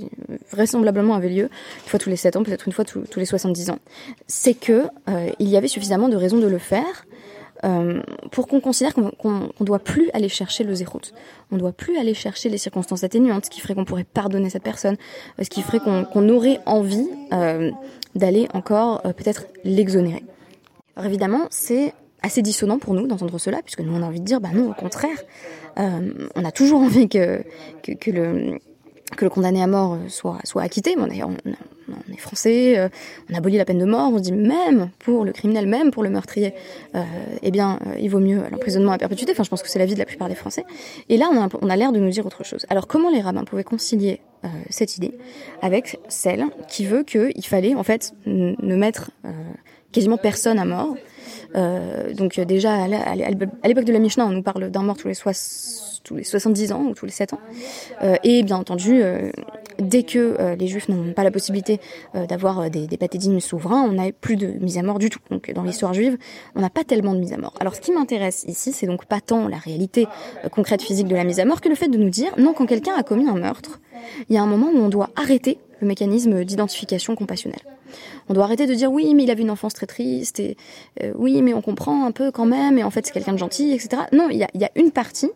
vraisemblablement 0.51 1.15
avait 1.15 1.29
lieu 1.29 1.43
une 1.43 1.89
fois 1.89 1.99
tous 1.99 2.09
les 2.09 2.15
7 2.15 2.37
ans, 2.37 2.43
peut-être 2.43 2.67
une 2.67 2.73
fois 2.73 2.85
tous, 2.85 3.03
les 3.17 3.25
70 3.25 3.71
ans, 3.71 3.79
c'est 4.27 4.53
que 4.53 4.87
il 5.39 5.49
y 5.49 5.57
avait 5.57 5.67
suffisamment 5.67 6.09
de 6.09 6.15
raisons 6.15 6.39
de 6.39 6.47
le 6.47 6.57
faire 6.57 7.05
pour 8.31 8.47
qu'on 8.47 8.59
considère 8.61 8.93
qu'on 8.93 9.49
ne 9.59 9.65
doit 9.65 9.79
plus 9.79 10.09
aller 10.13 10.29
chercher 10.29 10.63
le 10.63 10.73
zéro. 10.73 10.99
On 11.51 11.55
ne 11.55 11.59
doit 11.59 11.71
plus 11.71 11.97
aller 11.97 12.13
chercher 12.13 12.49
les 12.49 12.57
circonstances 12.57 13.03
atténuantes, 13.03 13.45
ce 13.45 13.49
qui 13.49 13.59
ferait 13.59 13.75
qu'on 13.75 13.85
pourrait 13.85 14.05
pardonner 14.05 14.49
cette 14.49 14.63
personne, 14.63 14.95
ce 15.41 15.49
qui 15.49 15.61
ferait 15.61 15.79
qu'on 15.79 16.29
aurait 16.29 16.59
envie 16.65 17.07
d'aller 18.15 18.47
encore 18.53 19.01
peut-être 19.01 19.45
l'exonérer. 19.63 20.23
Alors 20.95 21.07
évidemment, 21.07 21.47
c'est 21.49 21.93
assez 22.21 22.41
dissonant 22.41 22.79
pour 22.79 22.93
nous 22.93 23.07
d'entendre 23.07 23.37
cela, 23.37 23.61
puisque 23.61 23.81
nous 23.81 23.93
on 23.93 24.01
a 24.01 24.05
envie 24.05 24.19
de 24.19 24.25
dire, 24.25 24.41
bah 24.41 24.49
non, 24.53 24.71
au 24.71 24.73
contraire, 24.73 25.17
euh, 25.77 26.27
on 26.35 26.45
a 26.45 26.51
toujours 26.51 26.81
envie 26.81 27.07
que, 27.07 27.43
le, 28.07 28.59
condamné 29.29 29.63
à 29.63 29.67
mort 29.67 29.97
soit, 30.07 30.41
acquitté. 30.61 30.95
On, 31.89 32.13
est 32.13 32.17
français, 32.17 32.77
euh, 32.77 32.89
on 33.29 33.35
abolit 33.35 33.57
la 33.57 33.65
peine 33.65 33.79
de 33.79 33.85
mort, 33.85 34.11
on 34.13 34.17
se 34.17 34.23
dit 34.23 34.31
même 34.31 34.89
pour 34.99 35.25
le 35.25 35.31
criminel, 35.31 35.67
même 35.67 35.91
pour 35.91 36.03
le 36.03 36.09
meurtrier, 36.09 36.53
euh, 36.95 37.03
eh 37.41 37.51
bien, 37.51 37.79
euh, 37.85 37.95
il 37.99 38.09
vaut 38.09 38.19
mieux 38.19 38.43
l'emprisonnement 38.51 38.91
à 38.91 38.97
perpétuité. 38.97 39.31
Enfin, 39.31 39.43
je 39.43 39.49
pense 39.49 39.63
que 39.63 39.69
c'est 39.69 39.79
la 39.79 39.85
vie 39.85 39.93
de 39.93 39.99
la 39.99 40.05
plupart 40.05 40.29
des 40.29 40.35
Français. 40.35 40.65
Et 41.09 41.17
là, 41.17 41.29
on 41.31 41.41
a, 41.41 41.49
on 41.61 41.69
a 41.69 41.75
l'air 41.75 41.91
de 41.91 41.99
nous 41.99 42.09
dire 42.09 42.25
autre 42.25 42.43
chose. 42.43 42.65
Alors, 42.69 42.87
comment 42.87 43.09
les 43.09 43.21
rabbins 43.21 43.43
pouvaient 43.43 43.63
concilier 43.63 44.21
cette 44.69 44.95
idée 44.95 45.11
avec 45.61 45.99
celle 46.07 46.45
qui 46.69 46.85
veut 46.85 47.03
qu'il 47.03 47.45
fallait 47.45 47.75
en 47.75 47.83
fait 47.83 48.13
ne 48.25 48.75
mettre 48.77 49.11
quasiment 49.91 50.17
personne 50.17 50.59
à 50.59 50.65
mort. 50.65 50.95
Euh, 51.55 52.13
donc 52.13 52.39
déjà, 52.39 52.73
à 52.73 53.67
l'époque 53.67 53.85
de 53.85 53.93
la 53.93 53.99
Mishnah, 53.99 54.25
on 54.25 54.31
nous 54.31 54.43
parle 54.43 54.69
d'un 54.69 54.83
mort 54.83 54.97
tous 54.97 55.07
les, 55.07 55.15
tous 56.03 56.15
les 56.15 56.23
70 56.23 56.71
ans 56.71 56.83
ou 56.83 56.93
tous 56.93 57.05
les 57.05 57.11
7 57.11 57.33
ans. 57.33 57.39
Euh, 58.03 58.15
et 58.23 58.43
bien 58.43 58.57
entendu, 58.57 59.01
euh, 59.01 59.31
dès 59.79 60.03
que 60.03 60.35
euh, 60.39 60.55
les 60.55 60.67
juifs 60.67 60.89
n'ont 60.89 61.13
pas 61.13 61.23
la 61.23 61.31
possibilité 61.31 61.79
euh, 62.15 62.25
d'avoir 62.25 62.69
des, 62.69 62.87
des 62.87 62.97
patédimes 62.97 63.39
souverains, 63.39 63.83
on 63.83 63.93
n'a 63.93 64.11
plus 64.11 64.35
de 64.35 64.47
mise 64.47 64.77
à 64.77 64.83
mort 64.83 64.99
du 64.99 65.09
tout. 65.09 65.19
Donc 65.29 65.51
dans 65.51 65.63
l'histoire 65.63 65.93
juive, 65.93 66.17
on 66.55 66.61
n'a 66.61 66.69
pas 66.69 66.83
tellement 66.83 67.13
de 67.13 67.19
mise 67.19 67.33
à 67.33 67.37
mort. 67.37 67.53
Alors 67.59 67.75
ce 67.75 67.81
qui 67.81 67.91
m'intéresse 67.91 68.45
ici, 68.47 68.71
c'est 68.71 68.87
donc 68.87 69.05
pas 69.05 69.21
tant 69.21 69.47
la 69.47 69.57
réalité 69.57 70.07
concrète 70.51 70.81
physique 70.81 71.07
de 71.07 71.15
la 71.15 71.23
mise 71.23 71.39
à 71.39 71.45
mort 71.45 71.61
que 71.61 71.69
le 71.69 71.75
fait 71.75 71.87
de 71.87 71.97
nous 71.97 72.09
dire, 72.09 72.31
non, 72.37 72.53
quand 72.53 72.65
quelqu'un 72.65 72.93
a 72.97 73.03
commis 73.03 73.27
un 73.27 73.35
meurtre, 73.35 73.79
il 74.29 74.35
y 74.35 74.37
a 74.37 74.43
un 74.43 74.47
moment 74.47 74.67
où 74.73 74.77
on 74.77 74.89
doit 74.89 75.09
arrêter 75.15 75.59
le 75.81 75.87
mécanisme 75.87 76.43
d'identification 76.43 77.15
compassionnelle. 77.15 77.61
On 78.29 78.33
doit 78.33 78.43
arrêter 78.43 78.67
de 78.67 78.73
dire 78.73 78.91
oui, 78.91 79.13
mais 79.15 79.23
il 79.23 79.31
avait 79.31 79.41
une 79.41 79.51
enfance 79.51 79.73
très 79.73 79.85
triste, 79.85 80.39
et 80.39 80.57
euh, 81.03 81.11
oui, 81.15 81.41
mais 81.41 81.53
on 81.53 81.61
comprend 81.61 82.05
un 82.05 82.11
peu 82.11 82.31
quand 82.31 82.45
même, 82.45 82.77
et 82.77 82.83
en 82.83 82.89
fait 82.89 83.05
c'est 83.05 83.11
quelqu'un 83.11 83.33
de 83.33 83.37
gentil, 83.37 83.71
etc. 83.71 84.03
Non, 84.11 84.29
il 84.31 84.37
y 84.37 84.43
a, 84.43 84.71
une 84.75 84.91
partie 84.91 85.31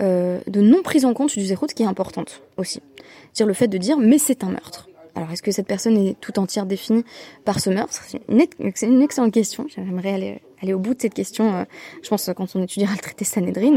de 0.00 0.60
non 0.60 0.82
prise 0.82 1.04
en 1.04 1.14
compte 1.14 1.32
du 1.32 1.44
zéro 1.44 1.66
qui 1.66 1.84
est 1.84 1.86
importante 1.86 2.42
aussi. 2.56 2.80
C'est-à-dire 3.32 3.46
le 3.46 3.54
fait 3.54 3.68
de 3.68 3.78
dire 3.78 3.96
mais 3.96 4.18
c'est 4.18 4.42
un 4.42 4.50
meurtre. 4.50 4.88
Alors, 5.14 5.30
est-ce 5.30 5.42
que 5.42 5.52
cette 5.52 5.66
personne 5.66 5.96
est 5.96 6.18
tout 6.20 6.38
entière 6.38 6.66
définie 6.66 7.04
par 7.44 7.60
ce 7.60 7.70
meurtre? 7.70 8.02
C'est 8.06 8.20
une, 8.28 8.40
excellente 9.02 9.32
question. 9.32 9.66
J'aimerais 9.68 10.40
aller, 10.60 10.74
au 10.74 10.78
bout 10.78 10.94
de 10.94 11.00
cette 11.00 11.14
question, 11.14 11.64
je 12.02 12.08
pense, 12.08 12.28
quand 12.36 12.56
on 12.56 12.62
étudiera 12.62 12.92
le 12.92 12.98
traité 12.98 13.24
Sanhedrin, 13.24 13.76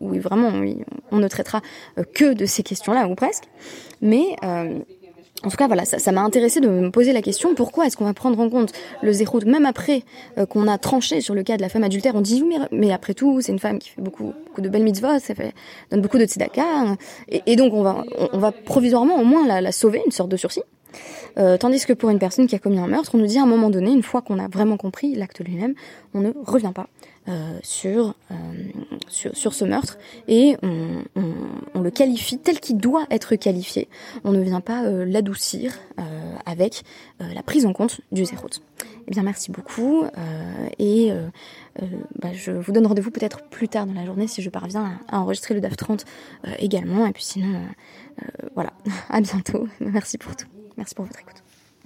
où 0.00 0.14
vraiment 0.18 0.50
on 1.10 1.18
ne 1.18 1.28
traitera 1.28 1.60
que 2.12 2.32
de 2.32 2.46
ces 2.46 2.62
questions-là, 2.62 3.06
ou 3.08 3.14
presque. 3.14 3.44
Mais 4.00 4.36
en 5.44 5.50
tout 5.50 5.56
cas, 5.56 5.66
voilà, 5.66 5.84
ça 5.84 6.12
m'a 6.12 6.22
intéressé 6.22 6.60
de 6.60 6.68
me 6.68 6.90
poser 6.90 7.12
la 7.12 7.22
question 7.22 7.54
pourquoi 7.54 7.86
est-ce 7.86 7.96
qu'on 7.96 8.04
va 8.04 8.14
prendre 8.14 8.38
en 8.38 8.48
compte 8.48 8.72
le 9.02 9.12
zéro 9.12 9.40
même 9.44 9.66
après 9.66 10.02
euh, 10.38 10.46
qu'on 10.46 10.68
a 10.68 10.78
tranché 10.78 11.20
sur 11.20 11.34
le 11.34 11.42
cas 11.42 11.56
de 11.56 11.62
la 11.62 11.68
femme 11.68 11.84
adultère 11.84 12.14
On 12.14 12.20
dit 12.20 12.44
mais, 12.44 12.56
mais 12.70 12.92
après 12.92 13.14
tout, 13.14 13.40
c'est 13.40 13.52
une 13.52 13.58
femme 13.58 13.78
qui 13.78 13.88
fait 13.88 14.02
beaucoup, 14.02 14.32
beaucoup 14.46 14.60
de 14.60 14.68
belles 14.68 14.84
mitzvot, 14.84 15.18
ça 15.18 15.34
fait 15.34 15.52
donne 15.90 16.00
beaucoup 16.00 16.18
de 16.18 16.24
tzedaka, 16.24 16.62
hein. 16.62 16.96
et, 17.28 17.42
et, 17.46 17.56
donc 17.56 17.72
on 17.72 17.82
va 17.82 18.04
on, 18.32 18.38
va 18.38 18.52
provisoirement 18.52 19.20
au 19.20 19.24
moins 19.24 19.46
la, 19.46 19.60
la 19.60 19.72
sauver, 19.72 20.02
une 20.04 20.12
sorte 20.12 20.30
de 20.30 20.36
sursis. 20.36 20.62
Euh, 21.38 21.56
tandis 21.56 21.84
que 21.86 21.92
pour 21.92 22.10
une 22.10 22.18
personne 22.18 22.46
qui 22.46 22.54
a 22.54 22.58
commis 22.58 22.78
un 22.78 22.86
meurtre, 22.86 23.14
on 23.14 23.18
nous 23.18 23.26
dit 23.26 23.38
à 23.38 23.42
un 23.42 23.46
moment 23.46 23.70
donné, 23.70 23.90
une 23.90 24.02
fois 24.02 24.22
qu'on 24.22 24.38
a 24.38 24.48
vraiment 24.48 24.76
compris 24.76 25.14
l'acte 25.14 25.40
lui-même, 25.40 25.74
on 26.14 26.20
ne 26.20 26.32
revient 26.44 26.72
pas 26.74 26.88
euh, 27.28 27.56
sur, 27.62 28.16
euh, 28.32 28.34
sur, 29.06 29.36
sur 29.36 29.54
ce 29.54 29.64
meurtre 29.64 29.96
et 30.26 30.56
on, 30.64 31.04
le 31.80 31.90
qualifie 31.90 32.38
tel 32.38 32.58
qu'il 32.58 32.78
doit 32.78 33.06
être 33.10 33.36
qualifié. 33.36 33.88
On 34.24 34.32
ne 34.32 34.40
vient 34.40 34.60
pas 34.60 34.84
euh, 34.84 35.04
l'adoucir 35.04 35.78
avec 36.46 36.82
la 37.20 37.42
prise 37.44 37.66
en 37.66 37.72
compte 37.72 38.00
du 38.10 38.24
zéro. 38.24 38.48
Eh 39.06 39.10
bien, 39.10 39.22
merci 39.22 39.52
beaucoup 39.52 40.04
et 40.78 41.12
bah, 42.20 42.32
je 42.32 42.50
vous 42.50 42.72
donne 42.72 42.86
rendez-vous 42.86 43.12
peut-être 43.12 43.42
plus 43.48 43.68
tard 43.68 43.86
dans 43.86 43.94
la 43.94 44.04
journée 44.04 44.26
si 44.26 44.42
je 44.42 44.50
parviens 44.50 44.98
à, 45.08 45.16
à 45.16 45.20
enregistrer 45.20 45.54
le 45.54 45.60
DAF 45.60 45.76
30 45.76 46.04
également. 46.58 47.06
Et 47.06 47.12
puis 47.12 47.22
sinon, 47.22 47.60
voilà, 48.54 48.72
à 49.08 49.20
bientôt. 49.20 49.68
Merci 49.80 50.18
pour 50.18 50.34
tout. 50.34 50.46
Merci 50.76 50.94
pour 50.94 51.04
votre 51.04 51.20
écoute. 51.20 51.42